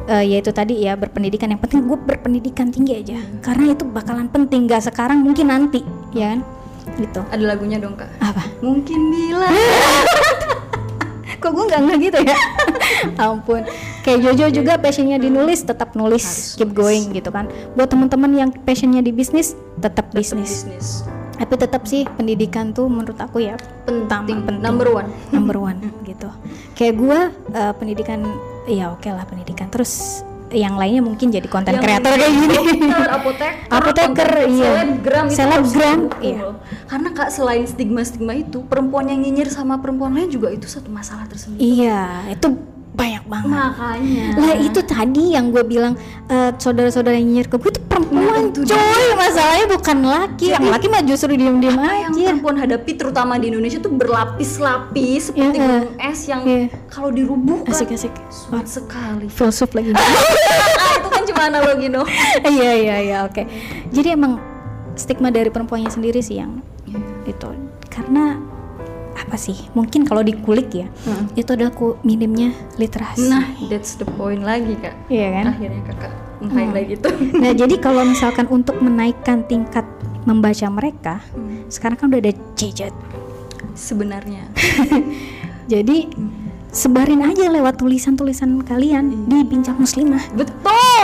uh, 0.09 0.23
ya 0.23 0.41
itu 0.41 0.51
tadi 0.51 0.83
ya 0.83 0.99
berpendidikan. 0.99 1.51
Yang 1.51 1.61
penting 1.67 1.79
gue 1.87 1.99
berpendidikan 1.99 2.67
tinggi 2.69 2.93
aja, 2.99 3.17
karena 3.41 3.73
itu 3.73 3.83
bakalan 3.87 4.27
penting. 4.29 4.67
Gak 4.67 4.85
sekarang 4.89 5.23
mungkin 5.23 5.49
nanti, 5.49 5.81
ya 6.11 6.35
kan? 6.35 6.39
Gitu. 6.95 7.21
Ada 7.33 7.43
lagunya 7.43 7.77
dong 7.81 7.97
kak. 7.97 8.09
Apa? 8.21 8.43
Mungkin 8.61 8.99
bila. 9.11 9.49
Kok 11.41 11.51
gue 11.51 11.65
nggak 11.67 11.81
nggak 11.85 11.97
gitu 12.09 12.19
ya? 12.25 12.37
Ampun. 13.21 13.61
Kayak 14.01 14.19
Jojo 14.33 14.45
juga 14.61 14.77
passionnya 14.77 15.17
di 15.17 15.29
nulis, 15.29 15.65
tetap 15.65 15.93
nulis, 15.97 16.53
keep 16.57 16.73
going 16.73 17.13
gitu 17.13 17.29
kan. 17.33 17.49
Buat 17.73 17.93
teman-teman 17.93 18.31
yang 18.33 18.49
passionnya 18.65 19.01
di 19.01 19.13
bisnis, 19.13 19.57
tetap 19.81 20.09
bisnis. 20.13 20.65
Bisnis. 20.65 21.05
Tapi 21.35 21.53
tetap 21.59 21.83
sih 21.85 22.07
pendidikan 22.15 22.71
tuh 22.71 22.87
menurut 22.87 23.19
aku 23.19 23.43
ya 23.43 23.59
utama, 23.85 24.25
Penting. 24.25 24.59
Number 24.63 24.87
one. 24.89 25.09
number 25.35 25.57
one 25.59 25.79
gitu 26.07 26.29
kayak 26.73 26.93
gua 26.97 27.19
uh, 27.53 27.73
pendidikan 27.75 28.23
ya 28.65 28.93
oke 28.93 29.07
lah 29.11 29.27
pendidikan 29.27 29.67
terus 29.69 30.23
yang 30.53 30.77
lainnya 30.77 31.01
mungkin 31.01 31.33
jadi 31.33 31.49
konten 31.49 31.73
kreator 31.81 32.15
kayak 32.15 32.31
gini 32.31 32.47
dokter, 32.53 33.09
apoteker, 33.17 33.65
Apoteker, 33.67 34.29
iya. 34.45 34.71
selebgram, 34.71 35.25
itu 35.25 35.35
Selebgram, 35.35 35.99
iya. 36.21 36.39
loh. 36.45 36.55
Karena 36.85 37.09
kak 37.17 37.29
selain 37.33 37.65
stigma-stigma 37.65 38.37
itu, 38.37 38.61
perempuan 38.63 39.09
yang 39.09 39.25
nyinyir 39.25 39.49
sama 39.49 39.81
perempuan 39.81 40.13
lain 40.13 40.29
juga 40.29 40.53
itu 40.53 40.69
satu 40.69 40.87
masalah 40.93 41.25
tersendiri. 41.25 41.59
iya 41.59 42.29
itu 42.29 42.55
banyak 42.95 43.23
banget 43.25 43.51
Makanya. 43.51 44.25
lah 44.39 44.55
itu 44.57 44.79
tadi 44.81 45.23
yang 45.31 45.51
gue 45.51 45.61
bilang 45.61 45.93
eh, 46.25 46.51
saudara-saudara 46.53 47.13
yang 47.13 47.27
nyinyir 47.27 47.47
ke 47.47 47.55
gue 47.55 47.69
itu 47.69 47.81
perempuan 47.83 48.23
Nah, 48.25 48.51
coy 48.63 49.07
masalahnya 49.13 49.67
bukan 49.67 49.97
laki 50.01 50.45
yang 50.49 50.65
laki 50.65 50.87
mah 50.87 51.01
justru 51.01 51.33
diem-diem 51.33 51.75
apa 51.75 51.91
yang 51.99 52.13
aja 52.13 52.23
perempuan 52.25 52.55
hadapi 52.55 52.91
terutama 52.93 53.35
di 53.35 53.49
Indonesia 53.49 53.77
tuh 53.77 53.91
berlapis-lapis 53.91 55.21
seperti 55.27 55.57
Iya. 55.57 55.67
gunung 55.81 55.91
es 55.97 56.19
yang 56.23 56.41
Iya. 56.41 56.65
kalau 56.87 57.09
dirubuhkan 57.09 57.69
asik-asik 57.69 58.13
sulit 58.29 58.65
sekali. 58.65 59.27
filsuf 59.27 59.69
lagi 59.71 59.91
ah, 59.95 60.07
itu 60.95 61.09
kan 61.09 61.23
cuma 61.25 61.41
analogi 61.45 61.87
no. 61.87 62.07
iya 62.47 62.71
iya 62.73 62.95
iya 63.01 63.17
oke 63.23 63.43
jadi 63.91 64.15
emang 64.15 64.39
stigma 64.93 65.27
dari 65.27 65.49
perempuannya 65.49 65.89
sendiri 65.89 66.19
sih 66.19 66.39
yang 66.39 66.63
itu 67.25 67.49
karena 67.89 68.39
apa 69.35 69.43
sih 69.43 69.67
mungkin 69.75 70.07
kalau 70.07 70.23
dikulik 70.23 70.71
ya 70.71 70.87
Hmm. 71.03 71.27
itu 71.35 71.51
adalah 71.51 71.67
ku 71.69 71.99
minimnya 72.01 72.55
literasi 72.79 73.27
Nah, 73.27 73.43
that's 73.67 73.99
the 73.99 74.07
point 74.07 74.39
lagi 74.39 74.79
kak. 74.79 74.95
iya 75.11 75.27
kan 75.35 75.51
Akhirnya 75.51 75.81
kakak 75.83 76.11
ngapain 76.39 76.71
lagi 76.71 76.93
tuh? 76.95 77.11
nah 77.43 77.51
jadi 77.51 77.75
kalau 77.75 78.07
misalkan 78.07 78.47
untuk 78.47 78.79
menaikkan 78.79 79.43
tingkat 79.43 79.83
membaca 80.23 80.67
mereka 80.71 81.15
sekarang 81.67 81.99
kan 81.99 82.07
udah 82.07 82.21
ada 82.21 82.33
gadget 82.55 82.95
Sebenarnya. 83.75 84.47
jadi 85.67 86.07
sebarin 86.71 87.19
aja 87.21 87.51
lewat 87.51 87.75
tulisan-tulisan 87.75 88.55
kalian 88.63 89.27
di 89.27 89.43
bincang 89.43 89.75
muslimah 89.75 90.23
Betul. 90.31 91.03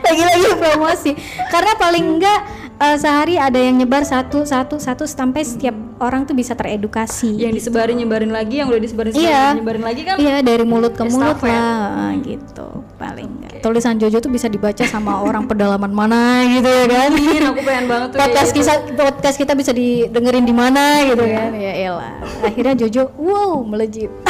lagi-lagi 0.00 0.48
promosi 0.56 1.12
karena 1.46 1.76
paling 1.76 2.16
enggak 2.16 2.40
eh, 2.76 2.96
sehari 2.96 3.34
ada 3.36 3.56
yang 3.56 3.76
nyebar 3.76 4.04
satu 4.04 4.44
satu 4.44 4.76
satu 4.76 5.04
sampai 5.04 5.42
setiap 5.42 5.72
orang 5.96 6.24
tuh 6.24 6.36
bisa 6.36 6.52
teredukasi 6.52 7.32
yang 7.34 7.50
disebarin 7.50 7.96
nyebarin 7.96 8.28
lagi, 8.28 8.60
yang 8.60 8.68
udah 8.68 8.76
disebarin 8.76 9.12
sebarin, 9.12 9.32
Iya. 9.32 9.44
nyebarin 9.56 9.84
lagi 9.84 10.00
kan? 10.04 10.16
iya 10.20 10.36
dari 10.44 10.64
mulut 10.68 10.92
ke 10.92 11.04
mulut 11.04 11.40
Estafet. 11.40 11.48
lah 11.56 12.12
eh, 12.12 12.36
gitu 12.36 12.68
paling 12.96 13.28
enggak 13.28 13.60
tulisan 13.64 13.96
Jojo 13.96 14.20
tuh 14.20 14.30
bisa 14.30 14.46
dibaca 14.46 14.84
sama 14.86 15.24
orang 15.24 15.48
pedalaman 15.48 15.90
mana 15.90 16.44
gitu 16.46 16.68
ya 16.68 16.86
kan? 16.86 17.10
Ingin 17.10 17.42
aku 17.50 17.60
pengen 17.66 17.84
banget 17.90 18.08
tuh 18.14 18.18
podcast 18.20 18.50
gitu. 18.52 18.60
kita 18.62 18.72
podcast 18.94 19.36
kita 19.36 19.52
bisa 19.58 19.72
didengerin 19.74 20.44
di 20.46 20.54
mana 20.54 21.02
gitu 21.02 21.24
kan? 21.24 21.50
Ya 21.50 21.72
elah. 21.90 22.14
Akhirnya 22.44 22.74
Jojo 22.78 23.10
wow 23.18 23.64
melejit. 23.66 24.12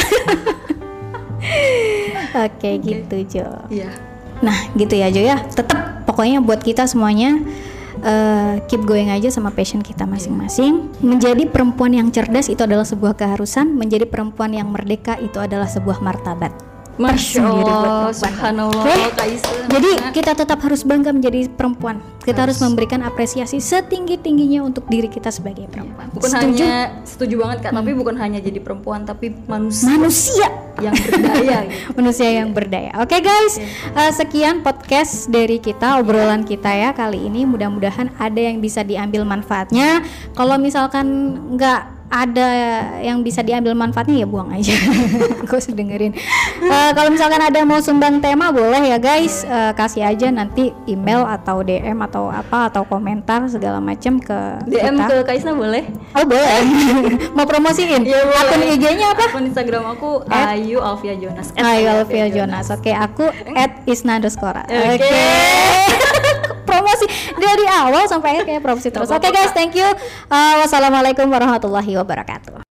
Oke 2.47 2.71
gitu 2.81 3.15
Jo. 3.29 3.47
Iya. 3.69 3.91
Nah 4.41 4.57
gitu 4.73 4.93
ya 4.97 5.07
Jo 5.13 5.21
ya. 5.21 5.37
Tetap 5.43 6.05
pokoknya 6.09 6.41
buat 6.41 6.61
kita 6.61 6.89
semuanya 6.89 7.37
eh, 8.03 8.53
Keep 8.67 8.83
going 8.83 9.09
aja 9.13 9.31
sama 9.31 9.49
passion 9.53 9.79
kita 9.79 10.03
masing-masing. 10.03 10.91
Menjadi 10.99 11.47
perempuan 11.47 11.95
yang 11.95 12.11
cerdas 12.11 12.51
itu 12.51 12.61
adalah 12.61 12.83
sebuah 12.83 13.15
keharusan. 13.15 13.73
Menjadi 13.73 14.05
perempuan 14.05 14.51
yang 14.51 14.69
merdeka 14.69 15.15
itu 15.21 15.39
adalah 15.39 15.69
sebuah 15.69 16.03
martabat 16.03 16.76
Masya 16.97 17.45
Allah, 17.45 18.09
subhanallah, 18.09 18.85
Isa. 19.29 19.53
Jadi 19.69 19.91
kita 20.17 20.33
tetap 20.33 20.57
harus 20.65 20.81
bangga 20.81 21.13
menjadi 21.13 21.45
perempuan 21.45 22.01
Kita 22.25 22.43
harus 22.49 22.57
memberikan 22.57 23.05
apresiasi 23.05 23.61
setinggi-tingginya 23.61 24.65
untuk 24.65 24.89
diri 24.89 25.05
kita 25.05 25.29
sebagai 25.29 25.69
perempuan 25.69 26.09
bukan 26.09 26.27
Setuju? 26.27 26.63
Hmm. 26.65 26.73
hanya 26.73 26.81
setuju 27.05 27.35
banget 27.39 27.57
kak, 27.63 27.71
tapi 27.77 27.91
bukan 27.93 28.15
hanya 28.17 28.39
jadi 28.41 28.59
perempuan, 28.59 29.05
tapi 29.05 29.31
manusia 29.45 29.93
Manusia 29.93 30.47
yang 30.77 30.93
berdaya 30.93 31.57
gitu. 31.69 31.89
manusia 31.97 32.29
yang 32.29 32.49
berdaya. 32.53 32.91
Oke 33.01 33.17
guys, 33.21 33.57
eh, 33.93 34.11
sekian 34.13 34.61
podcast 34.61 35.25
dari 35.29 35.57
kita 35.57 35.97
obrolan 36.01 36.45
kita 36.45 36.69
ya 36.69 36.93
kali 36.93 37.25
ini. 37.29 37.45
Mudah-mudahan 37.49 38.13
ada 38.17 38.37
yang 38.37 38.61
bisa 38.61 38.85
diambil 38.85 39.25
manfaatnya. 39.25 40.05
Kalau 40.37 40.57
misalkan 40.61 41.07
nggak 41.57 41.96
ada 42.07 42.49
yang 43.03 43.19
bisa 43.19 43.43
diambil 43.43 43.75
manfaatnya 43.75 44.23
ya 44.23 44.27
buang 44.27 44.53
aja. 44.55 44.71
Gue 45.49 45.59
dengerin. 45.59 46.15
Eh, 46.63 46.91
kalau 46.95 47.11
misalkan 47.11 47.43
ada 47.43 47.59
mau 47.67 47.83
sumbang 47.83 48.23
tema 48.23 48.49
boleh 48.53 48.79
ya 48.95 48.97
guys, 48.97 49.43
Eh, 49.47 49.71
kasih 49.73 50.03
aja 50.03 50.27
nanti 50.27 50.75
email 50.85 51.23
atau 51.23 51.63
DM 51.63 51.97
atau 52.03 52.27
apa 52.27 52.67
atau 52.67 52.83
komentar 52.83 53.47
segala 53.47 53.79
macam 53.79 54.19
ke 54.19 54.37
DM 54.67 54.99
kita. 54.99 55.07
ke 55.07 55.17
Kaisna 55.23 55.55
boleh? 55.55 55.87
Oh 56.13 56.27
boleh. 56.27 56.59
mau 57.37 57.47
promosiin? 57.47 58.03
Iya, 58.03 58.27
boleh. 58.27 58.43
Akun 58.43 58.61
IG-nya 58.75 59.07
apa? 59.15 59.23
Akun 59.31 59.45
Instagram 59.47 59.83
aku 59.95 60.21
Ayu 60.27 60.83
Alfia 60.83 61.15
Jonas. 61.15 61.55
At 61.55 61.63
Ayu 61.63 61.87
Alfia 61.89 62.27
Jonas. 62.27 62.67
Oke, 62.69 62.91
aku 62.91 63.31
at 63.55 63.81
Isna 63.87 64.19
underscore. 64.19 64.61
Oke. 64.67 64.99
Oke. 64.99 65.09
promosi 66.67 67.05
dari 67.47 67.65
awal 67.71 68.03
sampai 68.11 68.35
akhir 68.35 68.43
kayak 68.43 68.61
promosi 68.63 68.91
terus. 68.91 69.07
Oke 69.07 69.31
guys, 69.31 69.55
thank 69.55 69.71
you. 69.71 69.87
Uh, 70.27 70.55
wassalamualaikum 70.59 71.31
warahmatullahi 71.31 71.95
wabarakatuh. 71.95 72.67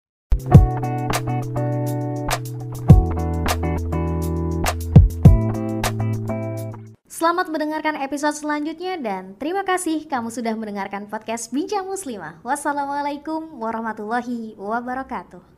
Selamat 7.17 7.49
mendengarkan 7.49 7.97
episode 7.97 8.37
selanjutnya 8.37 9.01
dan 9.01 9.35
terima 9.41 9.65
kasih 9.65 10.05
kamu 10.05 10.29
sudah 10.29 10.53
mendengarkan 10.53 11.09
podcast 11.09 11.49
Bincang 11.49 11.89
Muslimah. 11.89 12.45
Wassalamualaikum 12.45 13.57
warahmatullahi 13.57 14.55
wabarakatuh. 14.61 15.56